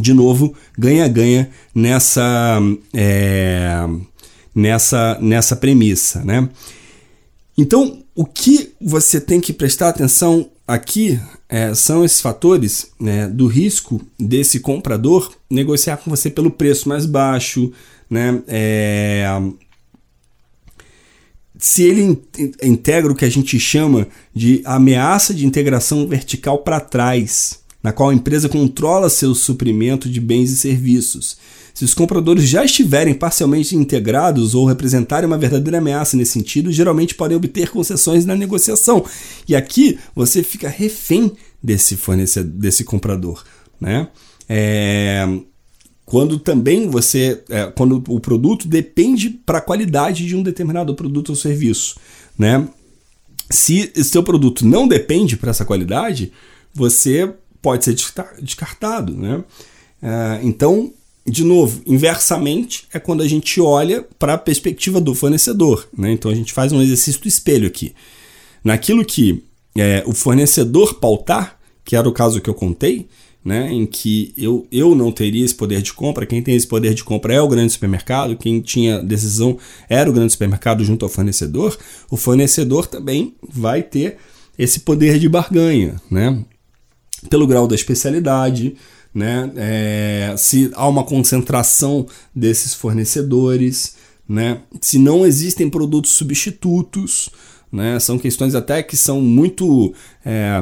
de 0.00 0.14
novo, 0.14 0.54
ganha-ganha 0.78 1.50
nessa, 1.74 2.60
é, 2.94 3.84
nessa, 4.54 5.18
nessa 5.20 5.56
premissa. 5.56 6.24
Né? 6.24 6.48
Então, 7.58 8.02
o 8.14 8.24
que 8.24 8.72
você 8.80 9.20
tem 9.20 9.40
que 9.40 9.52
prestar 9.52 9.88
atenção 9.88 10.48
aqui 10.66 11.20
é, 11.48 11.74
são 11.74 12.04
esses 12.04 12.20
fatores 12.20 12.92
né, 12.98 13.28
do 13.28 13.46
risco 13.46 14.00
desse 14.18 14.60
comprador 14.60 15.32
negociar 15.50 15.98
com 15.98 16.08
você 16.08 16.30
pelo 16.30 16.50
preço 16.50 16.88
mais 16.88 17.04
baixo, 17.04 17.72
né, 18.08 18.42
é, 18.46 19.26
se 21.62 21.84
ele 21.84 22.20
integra 22.60 23.12
o 23.12 23.14
que 23.14 23.24
a 23.24 23.30
gente 23.30 23.56
chama 23.60 24.08
de 24.34 24.60
ameaça 24.64 25.32
de 25.32 25.46
integração 25.46 26.08
vertical 26.08 26.58
para 26.58 26.80
trás, 26.80 27.60
na 27.80 27.92
qual 27.92 28.10
a 28.10 28.14
empresa 28.14 28.48
controla 28.48 29.08
seu 29.08 29.32
suprimento 29.32 30.08
de 30.08 30.20
bens 30.20 30.50
e 30.50 30.56
serviços. 30.56 31.36
Se 31.72 31.84
os 31.84 31.94
compradores 31.94 32.48
já 32.48 32.64
estiverem 32.64 33.14
parcialmente 33.14 33.76
integrados 33.76 34.56
ou 34.56 34.66
representarem 34.66 35.28
uma 35.28 35.38
verdadeira 35.38 35.78
ameaça 35.78 36.16
nesse 36.16 36.32
sentido, 36.32 36.72
geralmente 36.72 37.14
podem 37.14 37.36
obter 37.36 37.70
concessões 37.70 38.26
na 38.26 38.34
negociação. 38.34 39.04
E 39.48 39.54
aqui 39.54 40.00
você 40.16 40.42
fica 40.42 40.68
refém 40.68 41.30
desse 41.62 41.96
fornecedor, 41.96 42.50
desse 42.50 42.82
comprador, 42.82 43.44
né? 43.80 44.08
É, 44.48 45.28
quando 46.12 46.38
também 46.38 46.90
você, 46.90 47.42
é, 47.48 47.72
quando 47.74 48.04
o 48.06 48.20
produto 48.20 48.68
depende 48.68 49.30
para 49.30 49.56
a 49.56 49.62
qualidade 49.62 50.26
de 50.26 50.36
um 50.36 50.42
determinado 50.42 50.94
produto 50.94 51.30
ou 51.30 51.34
serviço, 51.34 51.96
né? 52.38 52.68
Se 53.48 53.90
seu 54.04 54.22
produto 54.22 54.66
não 54.66 54.86
depende 54.86 55.38
para 55.38 55.48
essa 55.48 55.64
qualidade, 55.64 56.30
você 56.74 57.32
pode 57.62 57.86
ser 57.86 57.96
descartado, 58.42 59.16
né? 59.16 59.42
É, 60.02 60.40
então, 60.42 60.92
de 61.26 61.44
novo, 61.44 61.80
inversamente 61.86 62.86
é 62.92 62.98
quando 62.98 63.22
a 63.22 63.26
gente 63.26 63.58
olha 63.58 64.06
para 64.18 64.34
a 64.34 64.38
perspectiva 64.38 65.00
do 65.00 65.14
fornecedor, 65.14 65.88
né? 65.96 66.12
Então 66.12 66.30
a 66.30 66.34
gente 66.34 66.52
faz 66.52 66.72
um 66.72 66.82
exercício 66.82 67.22
do 67.22 67.28
espelho 67.28 67.66
aqui. 67.66 67.94
Naquilo 68.62 69.02
que 69.02 69.42
é, 69.74 70.02
o 70.04 70.12
fornecedor 70.12 70.96
pautar, 70.96 71.58
que 71.82 71.96
era 71.96 72.06
o 72.06 72.12
caso 72.12 72.38
que 72.38 72.50
eu 72.50 72.54
contei, 72.54 73.08
né, 73.44 73.72
em 73.72 73.84
que 73.84 74.32
eu, 74.36 74.66
eu 74.70 74.94
não 74.94 75.10
teria 75.10 75.44
esse 75.44 75.54
poder 75.54 75.82
de 75.82 75.92
compra, 75.92 76.26
quem 76.26 76.42
tem 76.42 76.54
esse 76.54 76.66
poder 76.66 76.94
de 76.94 77.02
compra 77.02 77.34
é 77.34 77.40
o 77.40 77.48
grande 77.48 77.72
supermercado, 77.72 78.36
quem 78.36 78.60
tinha 78.60 79.02
decisão 79.02 79.58
era 79.88 80.08
o 80.08 80.12
grande 80.12 80.32
supermercado 80.32 80.84
junto 80.84 81.04
ao 81.04 81.08
fornecedor, 81.08 81.76
o 82.10 82.16
fornecedor 82.16 82.86
também 82.86 83.34
vai 83.42 83.82
ter 83.82 84.18
esse 84.58 84.80
poder 84.80 85.18
de 85.18 85.28
barganha, 85.28 86.00
né, 86.10 86.44
pelo 87.28 87.46
grau 87.46 87.66
da 87.66 87.74
especialidade, 87.74 88.76
né, 89.12 89.50
é, 89.56 90.34
se 90.38 90.70
há 90.74 90.86
uma 90.88 91.04
concentração 91.04 92.06
desses 92.34 92.74
fornecedores, 92.74 93.96
né, 94.28 94.60
se 94.80 94.98
não 94.98 95.26
existem 95.26 95.68
produtos 95.68 96.12
substitutos, 96.12 97.28
né? 97.72 97.98
São 97.98 98.18
questões 98.18 98.54
até 98.54 98.82
que 98.82 98.96
são 98.96 99.20
muito 99.20 99.94
é, 100.24 100.60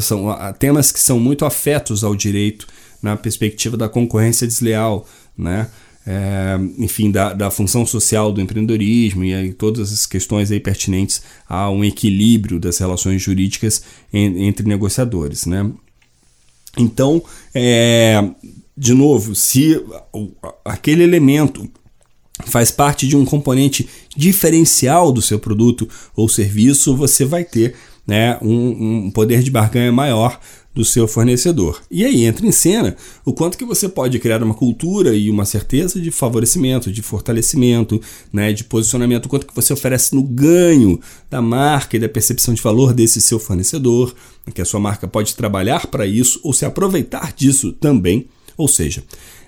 são 0.00 0.26
temas 0.58 0.90
que 0.90 0.98
são 0.98 1.20
muito 1.20 1.44
afetos 1.44 2.02
ao 2.02 2.16
direito 2.16 2.66
na 3.02 3.16
perspectiva 3.16 3.76
da 3.76 3.88
concorrência 3.88 4.46
desleal, 4.46 5.06
né? 5.36 5.68
É, 6.06 6.58
enfim, 6.78 7.10
da, 7.10 7.34
da 7.34 7.50
função 7.50 7.84
social 7.84 8.32
do 8.32 8.40
empreendedorismo 8.40 9.22
e 9.22 9.34
aí, 9.34 9.52
todas 9.52 9.92
as 9.92 10.06
questões 10.06 10.50
aí 10.50 10.58
pertinentes 10.58 11.22
a 11.46 11.70
um 11.70 11.84
equilíbrio 11.84 12.58
das 12.58 12.78
relações 12.78 13.20
jurídicas 13.20 13.82
en, 14.10 14.46
entre 14.46 14.66
negociadores, 14.66 15.44
né? 15.44 15.70
Então, 16.78 17.22
é, 17.54 18.24
de 18.76 18.94
novo, 18.94 19.34
se 19.34 19.78
aquele 20.64 21.02
elemento 21.02 21.68
faz 22.46 22.70
parte 22.70 23.06
de 23.06 23.16
um 23.16 23.24
componente 23.24 23.88
diferencial 24.16 25.12
do 25.12 25.22
seu 25.22 25.38
produto 25.38 25.88
ou 26.14 26.28
serviço, 26.28 26.96
você 26.96 27.24
vai 27.24 27.44
ter 27.44 27.74
né, 28.06 28.38
um, 28.42 29.04
um 29.06 29.10
poder 29.10 29.42
de 29.42 29.50
barganha 29.50 29.92
maior 29.92 30.40
do 30.74 30.84
seu 30.84 31.08
fornecedor. 31.08 31.82
E 31.90 32.04
aí 32.04 32.24
entra 32.24 32.46
em 32.46 32.52
cena 32.52 32.96
o 33.24 33.32
quanto 33.32 33.58
que 33.58 33.64
você 33.64 33.88
pode 33.88 34.18
criar 34.18 34.42
uma 34.42 34.54
cultura 34.54 35.14
e 35.14 35.28
uma 35.28 35.44
certeza 35.44 36.00
de 36.00 36.10
favorecimento, 36.10 36.92
de 36.92 37.02
fortalecimento, 37.02 38.00
né, 38.32 38.52
de 38.52 38.64
posicionamento, 38.64 39.26
o 39.26 39.28
quanto 39.28 39.46
que 39.46 39.54
você 39.54 39.72
oferece 39.72 40.14
no 40.14 40.22
ganho 40.22 41.00
da 41.28 41.42
marca 41.42 41.96
e 41.96 42.00
da 42.00 42.08
percepção 42.08 42.54
de 42.54 42.62
valor 42.62 42.92
desse 42.92 43.20
seu 43.20 43.38
fornecedor, 43.38 44.14
que 44.54 44.62
a 44.62 44.64
sua 44.64 44.80
marca 44.80 45.06
pode 45.06 45.34
trabalhar 45.34 45.86
para 45.86 46.06
isso 46.06 46.40
ou 46.42 46.52
se 46.52 46.64
aproveitar 46.64 47.32
disso 47.32 47.72
também. 47.72 48.26
Ou 48.56 48.68
seja, 48.68 49.02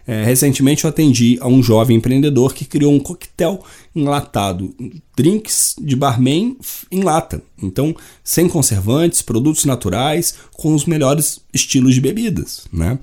é, 0.06 0.24
recentemente 0.24 0.84
eu 0.84 0.90
atendi 0.90 1.38
a 1.40 1.46
um 1.46 1.62
jovem 1.62 1.96
empreendedor 1.96 2.54
que 2.54 2.64
criou 2.64 2.92
um 2.92 2.98
coquetel 2.98 3.64
enlatado, 3.94 4.74
drinks 5.16 5.76
de 5.80 5.94
barman 5.94 6.56
em 6.90 7.02
lata. 7.02 7.42
Então, 7.62 7.94
sem 8.24 8.48
conservantes, 8.48 9.22
produtos 9.22 9.64
naturais, 9.64 10.34
com 10.52 10.74
os 10.74 10.84
melhores 10.84 11.40
estilos 11.52 11.94
de 11.94 12.00
bebidas. 12.00 12.66
Né? 12.72 12.98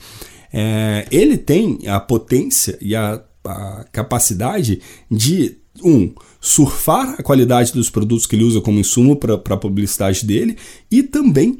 É, 0.52 1.08
ele 1.12 1.38
tem 1.38 1.80
a 1.88 2.00
potência 2.00 2.78
e 2.82 2.96
a, 2.96 3.22
a 3.46 3.86
capacidade 3.92 4.82
de, 5.10 5.58
um, 5.84 6.12
surfar 6.42 7.16
a 7.18 7.24
qualidade 7.24 7.72
dos 7.74 7.90
produtos 7.90 8.26
que 8.26 8.36
ele 8.36 8.44
usa 8.44 8.62
como 8.62 8.80
insumo 8.80 9.16
para 9.16 9.36
a 9.36 9.58
publicidade 9.58 10.26
dele 10.26 10.58
e 10.90 11.04
também 11.04 11.60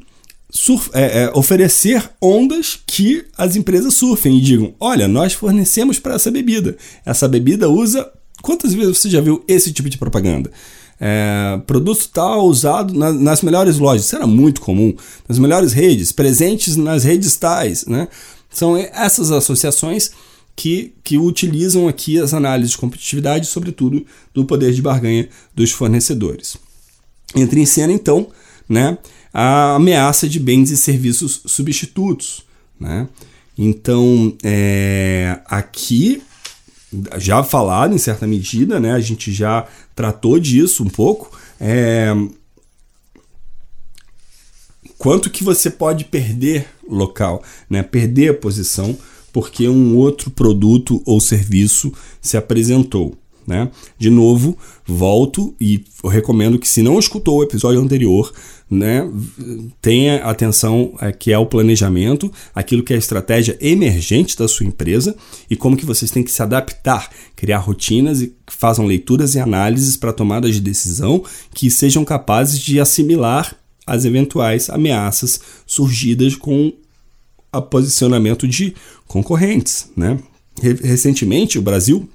surf, 0.50 0.90
é, 0.92 1.22
é, 1.22 1.30
oferecer 1.34 2.10
ondas 2.20 2.78
que 2.86 3.24
as 3.36 3.56
empresas 3.56 3.94
surfem 3.94 4.36
e 4.36 4.40
digam: 4.40 4.74
olha, 4.78 5.06
nós 5.06 5.32
fornecemos 5.32 5.98
para 5.98 6.14
essa 6.14 6.30
bebida. 6.30 6.76
Essa 7.04 7.28
bebida 7.28 7.68
usa. 7.68 8.10
Quantas 8.42 8.72
vezes 8.72 8.98
você 8.98 9.10
já 9.10 9.20
viu 9.20 9.44
esse 9.46 9.70
tipo 9.70 9.90
de 9.90 9.98
propaganda? 9.98 10.50
É, 10.98 11.60
produto 11.66 12.08
tal 12.12 12.46
usado 12.46 12.92
na, 12.92 13.12
nas 13.12 13.42
melhores 13.42 13.78
lojas, 13.78 14.04
isso 14.04 14.16
era 14.16 14.26
muito 14.26 14.60
comum, 14.60 14.94
nas 15.26 15.38
melhores 15.38 15.72
redes, 15.72 16.12
presentes 16.12 16.76
nas 16.76 17.04
redes 17.04 17.36
tais, 17.36 17.86
né? 17.86 18.08
São 18.50 18.76
essas 18.76 19.30
associações 19.30 20.10
que, 20.56 20.92
que 21.02 21.16
utilizam 21.16 21.88
aqui 21.88 22.18
as 22.18 22.34
análises 22.34 22.72
de 22.72 22.78
competitividade, 22.78 23.46
sobretudo 23.46 24.04
do 24.34 24.44
poder 24.44 24.72
de 24.72 24.82
barganha 24.82 25.28
dos 25.54 25.70
fornecedores. 25.70 26.56
Entra 27.34 27.58
em 27.58 27.66
cena, 27.66 27.92
então, 27.92 28.28
né, 28.68 28.98
a 29.32 29.74
ameaça 29.74 30.28
de 30.28 30.40
bens 30.40 30.70
e 30.70 30.76
serviços 30.76 31.42
substitutos. 31.46 32.44
Né? 32.78 33.08
Então, 33.56 34.36
é, 34.42 35.40
aqui, 35.46 36.22
já 37.18 37.42
falado 37.42 37.94
em 37.94 37.98
certa 37.98 38.26
medida, 38.26 38.80
né, 38.80 38.92
a 38.92 39.00
gente 39.00 39.32
já 39.32 39.66
tratou 39.94 40.38
disso 40.38 40.82
um 40.82 40.88
pouco. 40.88 41.38
É, 41.60 42.12
quanto 44.98 45.30
que 45.30 45.44
você 45.44 45.70
pode 45.70 46.04
perder 46.06 46.66
local, 46.88 47.42
né, 47.68 47.82
perder 47.82 48.30
a 48.30 48.34
posição 48.34 48.98
porque 49.32 49.68
um 49.68 49.96
outro 49.96 50.30
produto 50.30 51.02
ou 51.06 51.20
serviço 51.20 51.92
se 52.20 52.36
apresentou. 52.36 53.16
Né? 53.50 53.68
De 53.98 54.08
novo, 54.10 54.56
volto 54.86 55.52
e 55.60 55.84
recomendo 56.04 56.56
que, 56.56 56.68
se 56.68 56.82
não 56.82 57.00
escutou 57.00 57.38
o 57.38 57.42
episódio 57.42 57.80
anterior, 57.80 58.32
né, 58.70 59.10
tenha 59.82 60.18
atenção 60.18 60.94
é, 61.00 61.10
que 61.10 61.32
é 61.32 61.36
o 61.36 61.44
planejamento, 61.44 62.32
aquilo 62.54 62.84
que 62.84 62.92
é 62.92 62.96
a 62.96 62.98
estratégia 63.00 63.58
emergente 63.60 64.38
da 64.38 64.46
sua 64.46 64.66
empresa 64.66 65.16
e 65.50 65.56
como 65.56 65.76
que 65.76 65.84
vocês 65.84 66.12
têm 66.12 66.22
que 66.22 66.30
se 66.30 66.40
adaptar, 66.40 67.10
criar 67.34 67.58
rotinas 67.58 68.22
e 68.22 68.32
façam 68.46 68.86
leituras 68.86 69.34
e 69.34 69.40
análises 69.40 69.96
para 69.96 70.12
tomadas 70.12 70.54
de 70.54 70.60
decisão 70.60 71.24
que 71.52 71.68
sejam 71.72 72.04
capazes 72.04 72.60
de 72.60 72.78
assimilar 72.78 73.56
as 73.84 74.04
eventuais 74.04 74.70
ameaças 74.70 75.40
surgidas 75.66 76.36
com 76.36 76.72
o 77.52 77.62
posicionamento 77.62 78.46
de 78.46 78.74
concorrentes. 79.08 79.90
Né? 79.96 80.20
Recentemente, 80.62 81.58
o 81.58 81.62
Brasil 81.62 82.08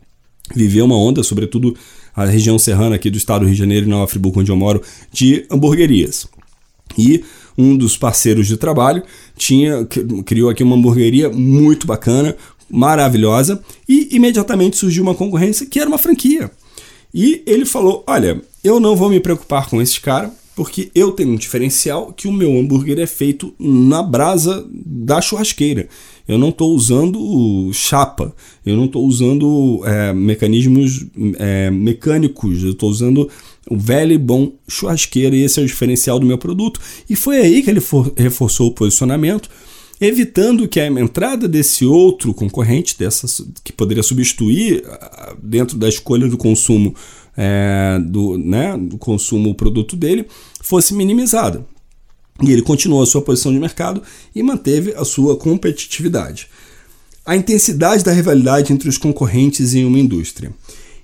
viveu 0.53 0.85
uma 0.85 0.97
onda, 0.97 1.23
sobretudo 1.23 1.75
a 2.15 2.25
região 2.25 2.57
serrana 2.57 2.95
aqui 2.95 3.09
do 3.09 3.17
estado 3.17 3.41
do 3.41 3.45
Rio 3.45 3.55
de 3.55 3.59
Janeiro 3.59 3.85
e 3.85 3.89
Nova 3.89 4.07
Friburgo, 4.07 4.39
onde 4.39 4.51
eu 4.51 4.55
moro, 4.55 4.81
de 5.11 5.45
hamburguerias. 5.49 6.27
E 6.97 7.23
um 7.57 7.75
dos 7.75 7.97
parceiros 7.97 8.47
de 8.47 8.57
trabalho 8.57 9.03
tinha 9.37 9.85
criou 10.25 10.49
aqui 10.49 10.63
uma 10.63 10.75
hamburgueria 10.75 11.29
muito 11.29 11.87
bacana, 11.87 12.35
maravilhosa, 12.69 13.61
e 13.87 14.09
imediatamente 14.15 14.77
surgiu 14.77 15.03
uma 15.03 15.15
concorrência 15.15 15.65
que 15.65 15.79
era 15.79 15.89
uma 15.89 15.97
franquia. 15.97 16.51
E 17.13 17.41
ele 17.45 17.65
falou: 17.65 18.03
Olha, 18.07 18.41
eu 18.63 18.79
não 18.79 18.95
vou 18.95 19.09
me 19.09 19.19
preocupar 19.19 19.69
com 19.69 19.81
esse 19.81 19.99
cara, 19.99 20.31
porque 20.55 20.89
eu 20.95 21.11
tenho 21.11 21.31
um 21.31 21.35
diferencial 21.35 22.13
que 22.13 22.27
o 22.27 22.31
meu 22.31 22.57
hambúrguer 22.57 22.99
é 22.99 23.07
feito 23.07 23.53
na 23.59 24.01
brasa 24.01 24.65
da 24.69 25.21
churrasqueira. 25.21 25.87
Eu 26.27 26.37
não 26.37 26.49
estou 26.49 26.73
usando 26.73 27.69
chapa, 27.71 28.35
eu 28.65 28.75
não 28.75 28.85
estou 28.85 29.05
usando 29.05 29.81
é, 29.85 30.13
mecanismos 30.13 31.05
é, 31.37 31.69
mecânicos, 31.69 32.63
eu 32.63 32.71
estou 32.71 32.89
usando 32.89 33.29
o 33.69 33.77
velho 33.77 34.13
e 34.13 34.17
bom 34.17 34.51
churrasqueiro, 34.67 35.35
e 35.35 35.43
esse 35.43 35.59
é 35.59 35.63
o 35.63 35.67
diferencial 35.67 36.19
do 36.19 36.25
meu 36.25 36.37
produto. 36.37 36.79
E 37.09 37.15
foi 37.15 37.37
aí 37.37 37.61
que 37.61 37.69
ele 37.69 37.81
for, 37.81 38.11
reforçou 38.17 38.67
o 38.67 38.73
posicionamento, 38.73 39.49
evitando 40.01 40.67
que 40.67 40.79
a 40.79 40.87
entrada 40.87 41.47
desse 41.47 41.85
outro 41.85 42.33
concorrente, 42.33 42.97
dessas, 42.97 43.45
que 43.63 43.71
poderia 43.71 44.03
substituir 44.03 44.83
dentro 45.41 45.77
da 45.77 45.87
escolha 45.87 46.27
do 46.27 46.37
consumo 46.37 46.93
é, 47.37 47.99
do, 48.03 48.37
né, 48.37 48.77
do 48.77 48.97
consumo 48.97 49.49
o 49.49 49.55
produto 49.55 49.95
dele, 49.95 50.25
fosse 50.61 50.93
minimizada. 50.93 51.65
E 52.41 52.51
ele 52.51 52.61
continuou 52.61 53.01
a 53.01 53.05
sua 53.05 53.21
posição 53.21 53.51
de 53.51 53.59
mercado 53.59 54.01
e 54.33 54.43
manteve 54.43 54.93
a 54.93 55.05
sua 55.05 55.37
competitividade. 55.37 56.49
A 57.25 57.35
intensidade 57.35 58.03
da 58.03 58.11
rivalidade 58.11 58.73
entre 58.73 58.89
os 58.89 58.97
concorrentes 58.97 59.73
em 59.73 59.85
uma 59.85 59.97
indústria. 59.97 60.53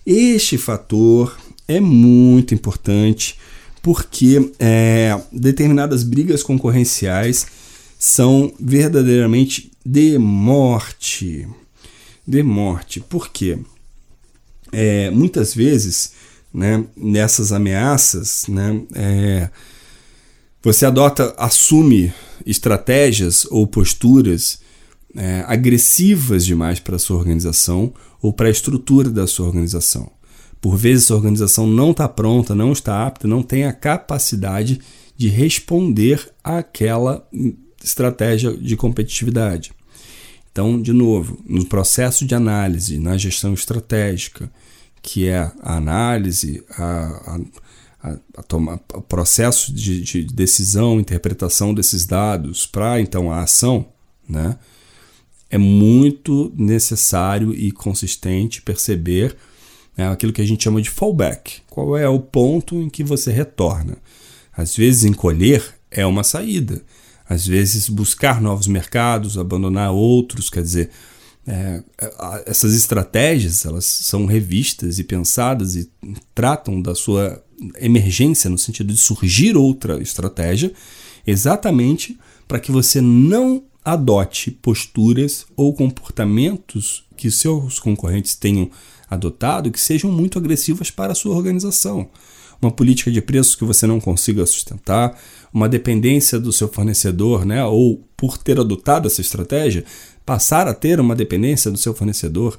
Este 0.05 0.57
fator 0.57 1.37
é 1.67 1.79
muito 1.79 2.53
importante 2.53 3.37
porque 3.81 4.51
é, 4.59 5.19
determinadas 5.31 6.03
brigas 6.03 6.43
concorrenciais 6.43 7.47
são 7.97 8.53
verdadeiramente 8.59 9.71
de 9.85 10.17
morte. 10.17 11.47
De 12.27 12.43
morte. 12.43 12.99
Por 12.99 13.29
quê? 13.29 13.57
É, 14.71 15.09
muitas 15.09 15.53
vezes, 15.53 16.13
né, 16.53 16.83
nessas 16.95 17.51
ameaças, 17.51 18.45
né, 18.47 18.81
é, 18.93 19.49
você 20.61 20.85
adota, 20.85 21.33
assume 21.37 22.13
estratégias 22.45 23.45
ou 23.45 23.65
posturas 23.65 24.59
é, 25.15 25.43
agressivas 25.47 26.45
demais 26.45 26.79
para 26.79 26.95
a 26.95 26.99
sua 26.99 27.17
organização 27.17 27.93
ou 28.21 28.31
para 28.31 28.47
a 28.47 28.51
estrutura 28.51 29.09
da 29.09 29.27
sua 29.27 29.47
organização. 29.47 30.11
Por 30.59 30.77
vezes 30.77 31.09
a 31.09 31.15
organização 31.15 31.65
não 31.65 31.91
está 31.91 32.07
pronta, 32.07 32.53
não 32.53 32.71
está 32.71 33.05
apta, 33.05 33.27
não 33.27 33.41
tem 33.41 33.65
a 33.65 33.73
capacidade 33.73 34.79
de 35.17 35.27
responder 35.27 36.31
àquela 36.43 37.27
estratégia 37.83 38.55
de 38.55 38.75
competitividade. 38.75 39.71
Então, 40.51 40.79
de 40.79 40.93
novo, 40.93 41.39
no 41.47 41.65
processo 41.65 42.25
de 42.25 42.35
análise, 42.35 42.99
na 42.99 43.17
gestão 43.17 43.53
estratégica, 43.53 44.51
que 45.01 45.27
é 45.27 45.39
a 45.61 45.77
análise, 45.77 46.63
a, 46.77 46.83
a, 46.83 47.39
a, 48.03 48.17
a 48.37 48.43
toma, 48.43 48.79
o 48.93 49.01
processo 49.01 49.73
de, 49.73 50.01
de, 50.01 50.23
decisão, 50.23 50.99
interpretação 50.99 51.73
desses 51.73 52.05
dados 52.05 52.65
para 52.65 52.99
então 52.99 53.31
a 53.31 53.41
ação, 53.41 53.87
né, 54.27 54.57
é 55.49 55.57
muito 55.57 56.51
necessário 56.55 57.53
e 57.53 57.71
consistente 57.71 58.61
perceber 58.61 59.35
é 59.97 60.05
aquilo 60.05 60.33
que 60.33 60.41
a 60.41 60.45
gente 60.45 60.63
chama 60.63 60.81
de 60.81 60.89
fallback. 60.89 61.61
Qual 61.69 61.97
é 61.97 62.07
o 62.07 62.19
ponto 62.19 62.75
em 62.75 62.89
que 62.89 63.03
você 63.03 63.31
retorna? 63.31 63.97
Às 64.55 64.75
vezes, 64.75 65.03
encolher 65.03 65.63
é 65.89 66.05
uma 66.05 66.23
saída. 66.23 66.81
Às 67.27 67.45
vezes, 67.45 67.89
buscar 67.89 68.41
novos 68.41 68.67
mercados, 68.67 69.37
abandonar 69.37 69.91
outros, 69.91 70.49
quer 70.49 70.61
dizer, 70.61 70.89
é, 71.47 71.83
essas 72.45 72.73
estratégias 72.75 73.65
elas 73.65 73.85
são 73.85 74.25
revistas 74.25 74.99
e 74.99 75.03
pensadas 75.03 75.75
e 75.75 75.89
tratam 76.35 76.81
da 76.81 76.93
sua 76.93 77.43
emergência 77.79 78.49
no 78.49 78.57
sentido 78.57 78.93
de 78.93 78.99
surgir 78.99 79.57
outra 79.57 80.01
estratégia, 80.01 80.71
exatamente 81.25 82.17
para 82.47 82.59
que 82.59 82.71
você 82.71 83.01
não 83.01 83.63
adote 83.83 84.51
posturas 84.51 85.45
ou 85.55 85.73
comportamentos 85.73 87.03
que 87.17 87.31
seus 87.31 87.79
concorrentes 87.79 88.35
tenham 88.35 88.69
adotado 89.09 89.71
que 89.71 89.79
sejam 89.79 90.11
muito 90.11 90.39
agressivas 90.39 90.89
para 90.89 91.11
a 91.11 91.15
sua 91.15 91.35
organização. 91.35 92.09
Uma 92.61 92.71
política 92.71 93.11
de 93.11 93.21
preços 93.21 93.55
que 93.55 93.65
você 93.65 93.87
não 93.87 93.99
consiga 93.99 94.45
sustentar, 94.45 95.19
uma 95.51 95.67
dependência 95.67 96.39
do 96.39 96.53
seu 96.53 96.67
fornecedor, 96.67 97.43
né? 97.43 97.65
ou 97.65 98.07
por 98.15 98.37
ter 98.37 98.59
adotado 98.59 99.07
essa 99.07 99.19
estratégia, 99.19 99.83
passar 100.31 100.65
a 100.65 100.73
ter 100.73 100.97
uma 100.97 101.13
dependência 101.13 101.69
do 101.69 101.77
seu 101.77 101.93
fornecedor 101.93 102.57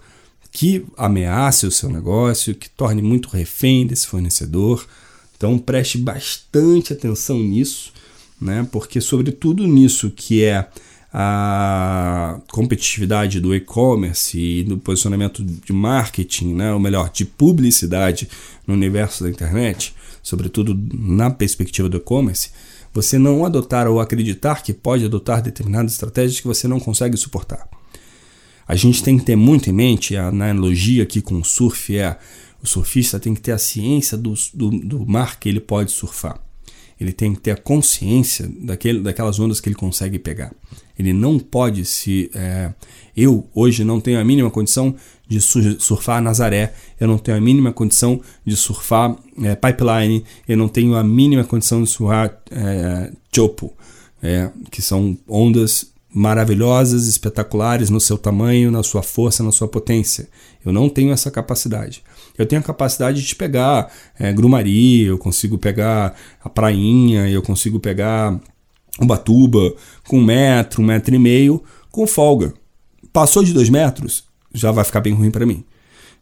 que 0.51 0.85
ameace 0.95 1.67
o 1.67 1.71
seu 1.71 1.89
negócio, 1.89 2.55
que 2.55 2.69
torne 2.69 3.01
muito 3.01 3.31
refém 3.31 3.87
desse 3.87 4.07
fornecedor. 4.07 4.87
Então 5.35 5.59
preste 5.59 5.97
bastante 5.97 6.93
atenção 6.93 7.39
nisso, 7.39 7.91
né? 8.39 8.69
Porque 8.71 9.01
sobretudo 9.01 9.67
nisso 9.67 10.13
que 10.15 10.45
é 10.45 10.69
a 11.15 12.39
competitividade 12.51 13.41
do 13.41 13.55
e-commerce 13.55 14.39
e 14.39 14.63
do 14.63 14.77
posicionamento 14.77 15.43
de 15.43 15.73
marketing, 15.73 16.53
né? 16.53 16.75
ou 16.75 16.81
melhor, 16.81 17.11
de 17.11 17.25
publicidade 17.25 18.29
no 18.67 18.75
universo 18.75 19.25
da 19.25 19.31
internet, 19.31 19.95
sobretudo 20.23 20.79
na 20.93 21.31
perspectiva 21.31 21.89
do 21.89 21.97
e-commerce, 21.97 22.51
você 22.93 23.19
não 23.19 23.45
adotar 23.45 23.89
ou 23.89 24.01
acreditar 24.01 24.63
que 24.63 24.73
pode 24.73 25.05
adotar 25.05 25.43
determinadas 25.43 25.93
estratégias 25.93 26.41
que 26.41 26.47
você 26.47 26.69
não 26.69 26.79
consegue 26.79 27.17
suportar. 27.17 27.69
A 28.67 28.77
gente 28.77 29.03
tem 29.03 29.19
que 29.19 29.25
ter 29.25 29.37
muito 29.37 29.69
em 29.69 29.73
mente, 29.73 30.17
a 30.17 30.29
analogia 30.29 31.03
aqui 31.03 31.21
com 31.21 31.37
o 31.37 31.45
surf 31.45 31.97
é 31.97 32.19
o 32.63 32.67
surfista 32.67 33.19
tem 33.19 33.35
que 33.35 33.41
ter 33.41 33.53
a 33.53 33.59
ciência 33.59 34.17
do, 34.17 34.35
do, 34.55 34.71
do 34.71 35.07
mar 35.07 35.41
que 35.41 35.49
ele 35.49 35.61
pode 35.61 35.91
surfar. 35.91 36.41
Ele 37.01 37.13
tem 37.13 37.35
que 37.35 37.41
ter 37.41 37.51
a 37.51 37.57
consciência 37.57 38.49
daquele, 38.61 39.01
daquelas 39.01 39.41
ondas 39.41 39.61
que 39.61 39.69
ele 39.69 39.75
consegue 39.75 40.21
pegar. 40.21 40.55
Ele 40.97 41.13
não 41.13 41.39
pode 41.39 41.85
se. 41.85 42.31
É, 42.33 42.73
eu 43.17 43.49
hoje 43.53 43.83
não 43.83 44.01
tenho 44.01 44.21
a 44.21 44.25
mínima 44.25 44.51
condição 44.51 44.95
de 45.41 45.81
surfar 45.81 46.23
Nazaré, 46.23 46.75
eu 47.01 47.09
não 47.09 47.19
tenho 47.19 47.37
a 47.37 47.41
mínima 47.41 47.73
condição 47.73 48.21
de 48.45 48.57
surfar 48.57 49.17
é, 49.43 49.55
Pipeline, 49.55 50.25
eu 50.49 50.57
não 50.57 50.69
tenho 50.69 50.95
a 50.95 51.03
mínima 51.03 51.45
condição 51.45 51.83
de 51.83 51.89
surfar 51.89 52.37
é, 52.51 53.13
Chopo, 53.35 53.73
é, 54.23 54.51
que 54.71 54.83
são 54.83 55.17
ondas 55.29 55.93
maravilhosas, 56.15 57.07
espetaculares 57.07 57.89
no 57.89 57.99
seu 57.99 58.19
tamanho, 58.19 58.71
na 58.71 58.83
sua 58.83 59.03
força, 59.03 59.43
na 59.43 59.51
sua 59.51 59.67
potência. 59.67 60.29
Eu 60.65 60.73
não 60.73 60.89
tenho 60.89 61.11
essa 61.11 61.31
capacidade. 61.31 62.03
Eu 62.37 62.47
tenho 62.47 62.61
a 62.61 62.65
capacidade 62.65 63.25
de 63.25 63.35
pegar 63.35 63.91
é, 64.19 64.33
grumari, 64.33 65.03
eu 65.03 65.19
consigo 65.19 65.59
pegar 65.59 66.15
a 66.43 66.49
prainha, 66.49 67.29
eu 67.29 67.43
consigo 67.43 67.81
pegar 67.81 68.39
Ubatuba 69.01 69.75
com 70.07 70.19
um 70.19 70.25
metro, 70.25 70.83
um 70.83 70.87
metro 70.87 71.15
e 71.15 71.19
meio, 71.19 71.63
com 71.91 72.07
folga. 72.07 72.53
Passou 73.13 73.43
de 73.43 73.53
dois 73.53 73.71
metros, 73.71 74.25
já 74.55 74.71
vai 74.71 74.85
ficar 74.85 75.01
bem 75.01 75.13
ruim 75.13 75.31
para 75.31 75.47
mim. 75.47 75.65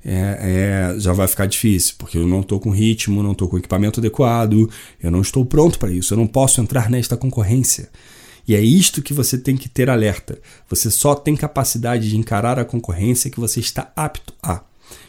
É, 0.03 0.93
é, 0.95 1.01
já 1.01 1.13
vai 1.13 1.29
ficar 1.29 1.47
difícil, 1.47 1.95
porque 1.99 2.17
eu 2.17 2.27
não 2.27 2.41
estou 2.41 2.59
com 2.59 2.71
ritmo, 2.71 3.23
não 3.23 3.33
estou 3.33 3.49
com 3.49 3.59
equipamento 3.59 4.01
adequado, 4.01 4.69
eu 5.03 5.11
não 5.11 5.21
estou 5.21 5.45
pronto 5.45 5.79
para 5.79 5.91
isso, 5.91 6.15
eu 6.15 6.19
não 6.19 6.27
posso 6.27 6.61
entrar 6.61 6.89
nesta 6.89 7.17
concorrência. 7.17 7.91
E 8.49 8.55
é 8.55 8.61
isto 8.61 9.03
que 9.03 9.13
você 9.13 9.37
tem 9.39 9.57
que 9.57 9.69
ter 9.69 9.91
alerta. 9.91 10.39
Você 10.69 10.91
só 10.91 11.15
tem 11.15 11.37
capacidade 11.37 12.09
de 12.09 12.17
encarar 12.17 12.59
a 12.59 12.65
concorrência 12.65 13.31
que 13.31 13.39
você 13.39 13.61
está 13.61 13.93
apto 13.95 14.33
a, 14.43 14.63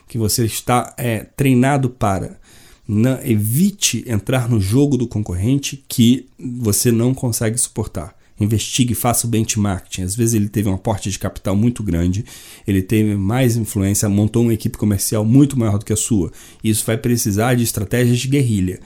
que 0.07 0.17
você 0.17 0.45
está 0.45 0.93
é, 0.97 1.19
treinado 1.23 1.89
para. 1.89 2.39
Não, 2.87 3.17
evite 3.23 4.03
entrar 4.05 4.49
no 4.49 4.59
jogo 4.59 4.97
do 4.97 5.07
concorrente 5.07 5.83
que 5.87 6.27
você 6.37 6.91
não 6.91 7.13
consegue 7.13 7.57
suportar. 7.57 8.13
Investigue, 8.43 8.95
faça 8.95 9.27
o 9.27 9.29
benchmarking. 9.29 10.03
Às 10.03 10.15
vezes 10.15 10.33
ele 10.33 10.49
teve 10.49 10.69
um 10.69 10.73
aporte 10.73 11.09
de 11.09 11.19
capital 11.19 11.55
muito 11.55 11.83
grande, 11.83 12.25
ele 12.67 12.81
teve 12.81 13.15
mais 13.15 13.55
influência, 13.55 14.09
montou 14.09 14.43
uma 14.43 14.53
equipe 14.53 14.77
comercial 14.77 15.23
muito 15.23 15.57
maior 15.57 15.77
do 15.77 15.85
que 15.85 15.93
a 15.93 15.97
sua. 15.97 16.31
Isso 16.63 16.85
vai 16.85 16.97
precisar 16.97 17.55
de 17.55 17.63
estratégias 17.63 18.19
de 18.19 18.27
guerrilha 18.27 18.79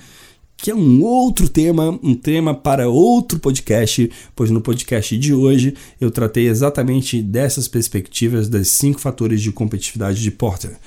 que 0.57 0.71
é 0.71 0.75
um 0.75 1.03
outro 1.03 1.49
tema, 1.49 1.99
um 2.01 2.15
tema 2.15 2.53
para 2.53 2.89
outro 2.89 3.39
podcast, 3.39 4.09
pois 4.35 4.49
no 4.49 4.61
podcast 4.61 5.17
de 5.17 5.33
hoje 5.33 5.75
eu 5.99 6.09
tratei 6.09 6.47
exatamente 6.47 7.21
dessas 7.21 7.67
perspectivas 7.67 8.47
das 8.47 8.69
cinco 8.69 8.99
fatores 8.99 9.41
de 9.41 9.51
competitividade 9.51 10.21
de 10.21 10.31
Porter. 10.31 10.77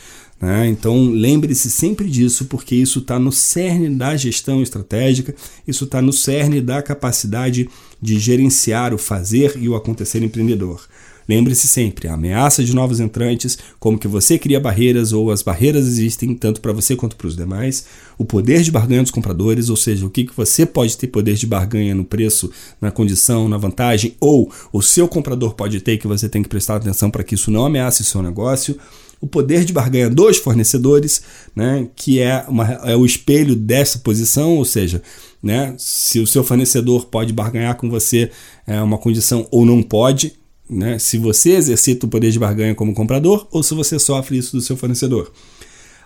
Né? 0.40 0.68
Então 0.68 1.10
lembre-se 1.10 1.70
sempre 1.70 2.08
disso, 2.08 2.44
porque 2.44 2.74
isso 2.74 3.00
está 3.00 3.18
no 3.18 3.32
cerne 3.32 3.90
da 3.90 4.16
gestão 4.16 4.62
estratégica, 4.62 5.34
isso 5.66 5.84
está 5.84 6.00
no 6.00 6.12
cerne 6.12 6.60
da 6.60 6.80
capacidade 6.80 7.68
de 8.00 8.18
gerenciar 8.18 8.94
o 8.94 8.98
fazer 8.98 9.56
e 9.60 9.68
o 9.68 9.74
acontecer 9.74 10.22
empreendedor. 10.22 10.80
Lembre-se 11.28 11.68
sempre, 11.68 12.08
a 12.08 12.14
ameaça 12.14 12.64
de 12.64 12.74
novos 12.74 13.00
entrantes, 13.00 13.58
como 13.78 13.98
que 13.98 14.08
você 14.08 14.38
cria 14.38 14.58
barreiras 14.58 15.12
ou 15.12 15.30
as 15.30 15.42
barreiras 15.42 15.86
existem 15.86 16.34
tanto 16.34 16.58
para 16.58 16.72
você 16.72 16.96
quanto 16.96 17.16
para 17.16 17.26
os 17.26 17.36
demais, 17.36 17.84
o 18.16 18.24
poder 18.24 18.62
de 18.62 18.70
barganha 18.70 19.02
dos 19.02 19.10
compradores, 19.10 19.68
ou 19.68 19.76
seja, 19.76 20.06
o 20.06 20.10
que, 20.10 20.24
que 20.24 20.34
você 20.34 20.64
pode 20.64 20.96
ter 20.96 21.08
poder 21.08 21.34
de 21.34 21.46
barganha 21.46 21.94
no 21.94 22.02
preço, 22.02 22.50
na 22.80 22.90
condição, 22.90 23.46
na 23.46 23.58
vantagem, 23.58 24.16
ou 24.18 24.50
o 24.72 24.80
seu 24.80 25.06
comprador 25.06 25.52
pode 25.52 25.80
ter 25.82 25.98
que 25.98 26.06
você 26.06 26.30
tem 26.30 26.42
que 26.42 26.48
prestar 26.48 26.76
atenção 26.76 27.10
para 27.10 27.22
que 27.22 27.34
isso 27.34 27.50
não 27.50 27.66
ameace 27.66 28.00
o 28.00 28.06
seu 28.06 28.22
negócio 28.22 28.78
o 29.20 29.26
poder 29.26 29.64
de 29.64 29.72
barganha 29.72 30.08
dos 30.08 30.38
fornecedores, 30.38 31.22
né, 31.54 31.88
que 31.96 32.20
é, 32.20 32.44
uma, 32.48 32.64
é 32.84 32.96
o 32.96 33.04
espelho 33.04 33.56
dessa 33.56 33.98
posição, 33.98 34.56
ou 34.56 34.64
seja, 34.64 35.02
né, 35.42 35.74
se 35.76 36.20
o 36.20 36.26
seu 36.26 36.44
fornecedor 36.44 37.06
pode 37.06 37.32
barganhar 37.32 37.76
com 37.76 37.90
você 37.90 38.30
é, 38.66 38.80
uma 38.80 38.98
condição 38.98 39.46
ou 39.50 39.66
não 39.66 39.82
pode, 39.82 40.34
né? 40.68 40.98
Se 40.98 41.16
você 41.16 41.52
exercita 41.52 42.04
o 42.06 42.08
poder 42.08 42.30
de 42.30 42.38
barganha 42.38 42.74
como 42.74 42.92
comprador 42.92 43.46
ou 43.50 43.62
se 43.62 43.74
você 43.74 43.98
sofre 43.98 44.36
isso 44.36 44.54
do 44.54 44.60
seu 44.60 44.76
fornecedor. 44.76 45.32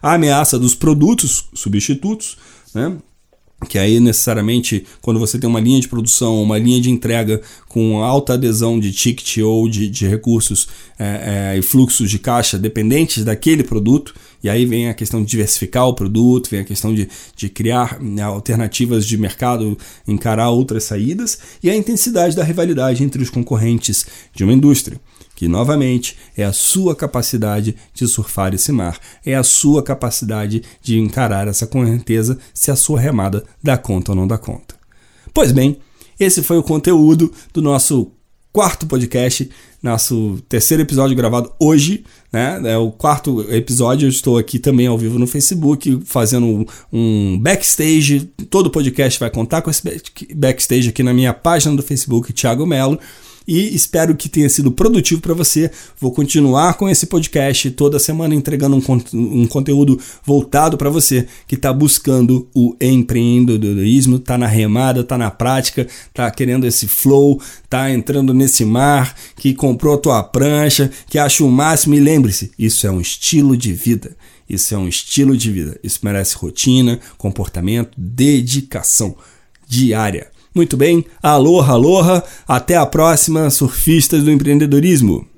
A 0.00 0.14
ameaça 0.14 0.58
dos 0.58 0.74
produtos 0.74 1.48
substitutos, 1.52 2.36
né? 2.74 2.96
Que 3.68 3.78
aí 3.78 4.00
necessariamente 4.00 4.84
quando 5.00 5.20
você 5.20 5.38
tem 5.38 5.48
uma 5.48 5.60
linha 5.60 5.80
de 5.80 5.88
produção, 5.88 6.42
uma 6.42 6.58
linha 6.58 6.80
de 6.80 6.90
entrega 6.90 7.40
com 7.68 8.02
alta 8.02 8.34
adesão 8.34 8.78
de 8.78 8.92
ticket 8.92 9.38
ou 9.38 9.68
de, 9.68 9.88
de 9.88 10.06
recursos 10.06 10.68
é, 10.98 11.54
é, 11.54 11.58
e 11.58 11.62
fluxos 11.62 12.10
de 12.10 12.18
caixa 12.18 12.58
dependentes 12.58 13.24
daquele 13.24 13.62
produto, 13.62 14.14
e 14.42 14.48
aí 14.48 14.66
vem 14.66 14.88
a 14.88 14.94
questão 14.94 15.22
de 15.22 15.30
diversificar 15.30 15.86
o 15.86 15.94
produto, 15.94 16.50
vem 16.50 16.60
a 16.60 16.64
questão 16.64 16.94
de, 16.94 17.08
de 17.36 17.48
criar 17.48 18.00
né, 18.00 18.22
alternativas 18.22 19.06
de 19.06 19.16
mercado, 19.16 19.78
encarar 20.06 20.50
outras 20.50 20.84
saídas, 20.84 21.38
e 21.62 21.70
a 21.70 21.76
intensidade 21.76 22.36
da 22.36 22.44
rivalidade 22.44 23.02
entre 23.02 23.22
os 23.22 23.30
concorrentes 23.30 24.06
de 24.34 24.44
uma 24.44 24.52
indústria 24.52 25.00
que 25.42 25.48
novamente 25.48 26.16
é 26.36 26.44
a 26.44 26.52
sua 26.52 26.94
capacidade 26.94 27.74
de 27.92 28.06
surfar 28.06 28.54
esse 28.54 28.70
mar, 28.70 28.96
é 29.26 29.34
a 29.34 29.42
sua 29.42 29.82
capacidade 29.82 30.62
de 30.80 31.00
encarar 31.00 31.48
essa 31.48 31.66
correnteza 31.66 32.38
se 32.54 32.70
a 32.70 32.76
sua 32.76 33.00
remada 33.00 33.42
dá 33.60 33.76
conta 33.76 34.12
ou 34.12 34.16
não 34.16 34.24
dá 34.24 34.38
conta. 34.38 34.76
Pois 35.34 35.50
bem, 35.50 35.78
esse 36.20 36.44
foi 36.44 36.58
o 36.58 36.62
conteúdo 36.62 37.32
do 37.52 37.60
nosso 37.60 38.12
quarto 38.52 38.86
podcast, 38.86 39.50
nosso 39.82 40.38
terceiro 40.48 40.84
episódio 40.84 41.16
gravado 41.16 41.50
hoje, 41.58 42.04
né? 42.32 42.60
É 42.64 42.78
o 42.78 42.92
quarto 42.92 43.44
episódio. 43.52 44.06
Eu 44.06 44.10
estou 44.10 44.38
aqui 44.38 44.60
também 44.60 44.86
ao 44.86 44.96
vivo 44.96 45.18
no 45.18 45.26
Facebook, 45.26 46.02
fazendo 46.04 46.64
um 46.92 47.36
backstage. 47.40 48.30
Todo 48.48 48.70
podcast 48.70 49.18
vai 49.18 49.28
contar 49.28 49.60
com 49.60 49.70
esse 49.70 49.82
backstage 50.36 50.90
aqui 50.90 51.02
na 51.02 51.12
minha 51.12 51.34
página 51.34 51.74
do 51.74 51.82
Facebook, 51.82 52.32
Thiago 52.32 52.64
Melo 52.64 52.96
e 53.46 53.74
espero 53.74 54.14
que 54.14 54.28
tenha 54.28 54.48
sido 54.48 54.72
produtivo 54.72 55.20
para 55.20 55.34
você. 55.34 55.70
Vou 56.00 56.12
continuar 56.12 56.74
com 56.74 56.88
esse 56.88 57.06
podcast 57.06 57.70
toda 57.72 57.98
semana 57.98 58.34
entregando 58.34 58.76
um, 58.76 58.82
um 59.14 59.46
conteúdo 59.46 59.98
voltado 60.24 60.76
para 60.76 60.90
você 60.90 61.26
que 61.46 61.54
está 61.54 61.72
buscando 61.72 62.48
o 62.54 62.76
empreendedorismo, 62.80 64.16
está 64.16 64.38
na 64.38 64.46
remada, 64.46 65.00
está 65.00 65.18
na 65.18 65.30
prática, 65.30 65.86
está 66.08 66.30
querendo 66.30 66.66
esse 66.66 66.86
flow, 66.86 67.40
está 67.64 67.90
entrando 67.90 68.32
nesse 68.34 68.64
mar, 68.64 69.14
que 69.36 69.54
comprou 69.54 69.94
a 69.94 69.98
tua 69.98 70.22
prancha, 70.22 70.90
que 71.08 71.18
acha 71.18 71.44
o 71.44 71.50
máximo 71.50 71.94
e 71.94 72.00
lembre-se, 72.00 72.52
isso 72.58 72.86
é 72.86 72.90
um 72.90 73.00
estilo 73.00 73.56
de 73.56 73.72
vida. 73.72 74.16
Isso 74.48 74.74
é 74.74 74.78
um 74.78 74.88
estilo 74.88 75.36
de 75.36 75.50
vida. 75.50 75.78
Isso 75.82 76.00
merece 76.02 76.36
rotina, 76.36 77.00
comportamento, 77.16 77.92
dedicação 77.96 79.16
diária. 79.66 80.31
Muito 80.54 80.76
bem, 80.76 81.04
aloha, 81.22 81.72
aloha, 81.72 82.22
até 82.46 82.76
a 82.76 82.84
próxima, 82.84 83.48
surfistas 83.48 84.22
do 84.22 84.30
empreendedorismo. 84.30 85.31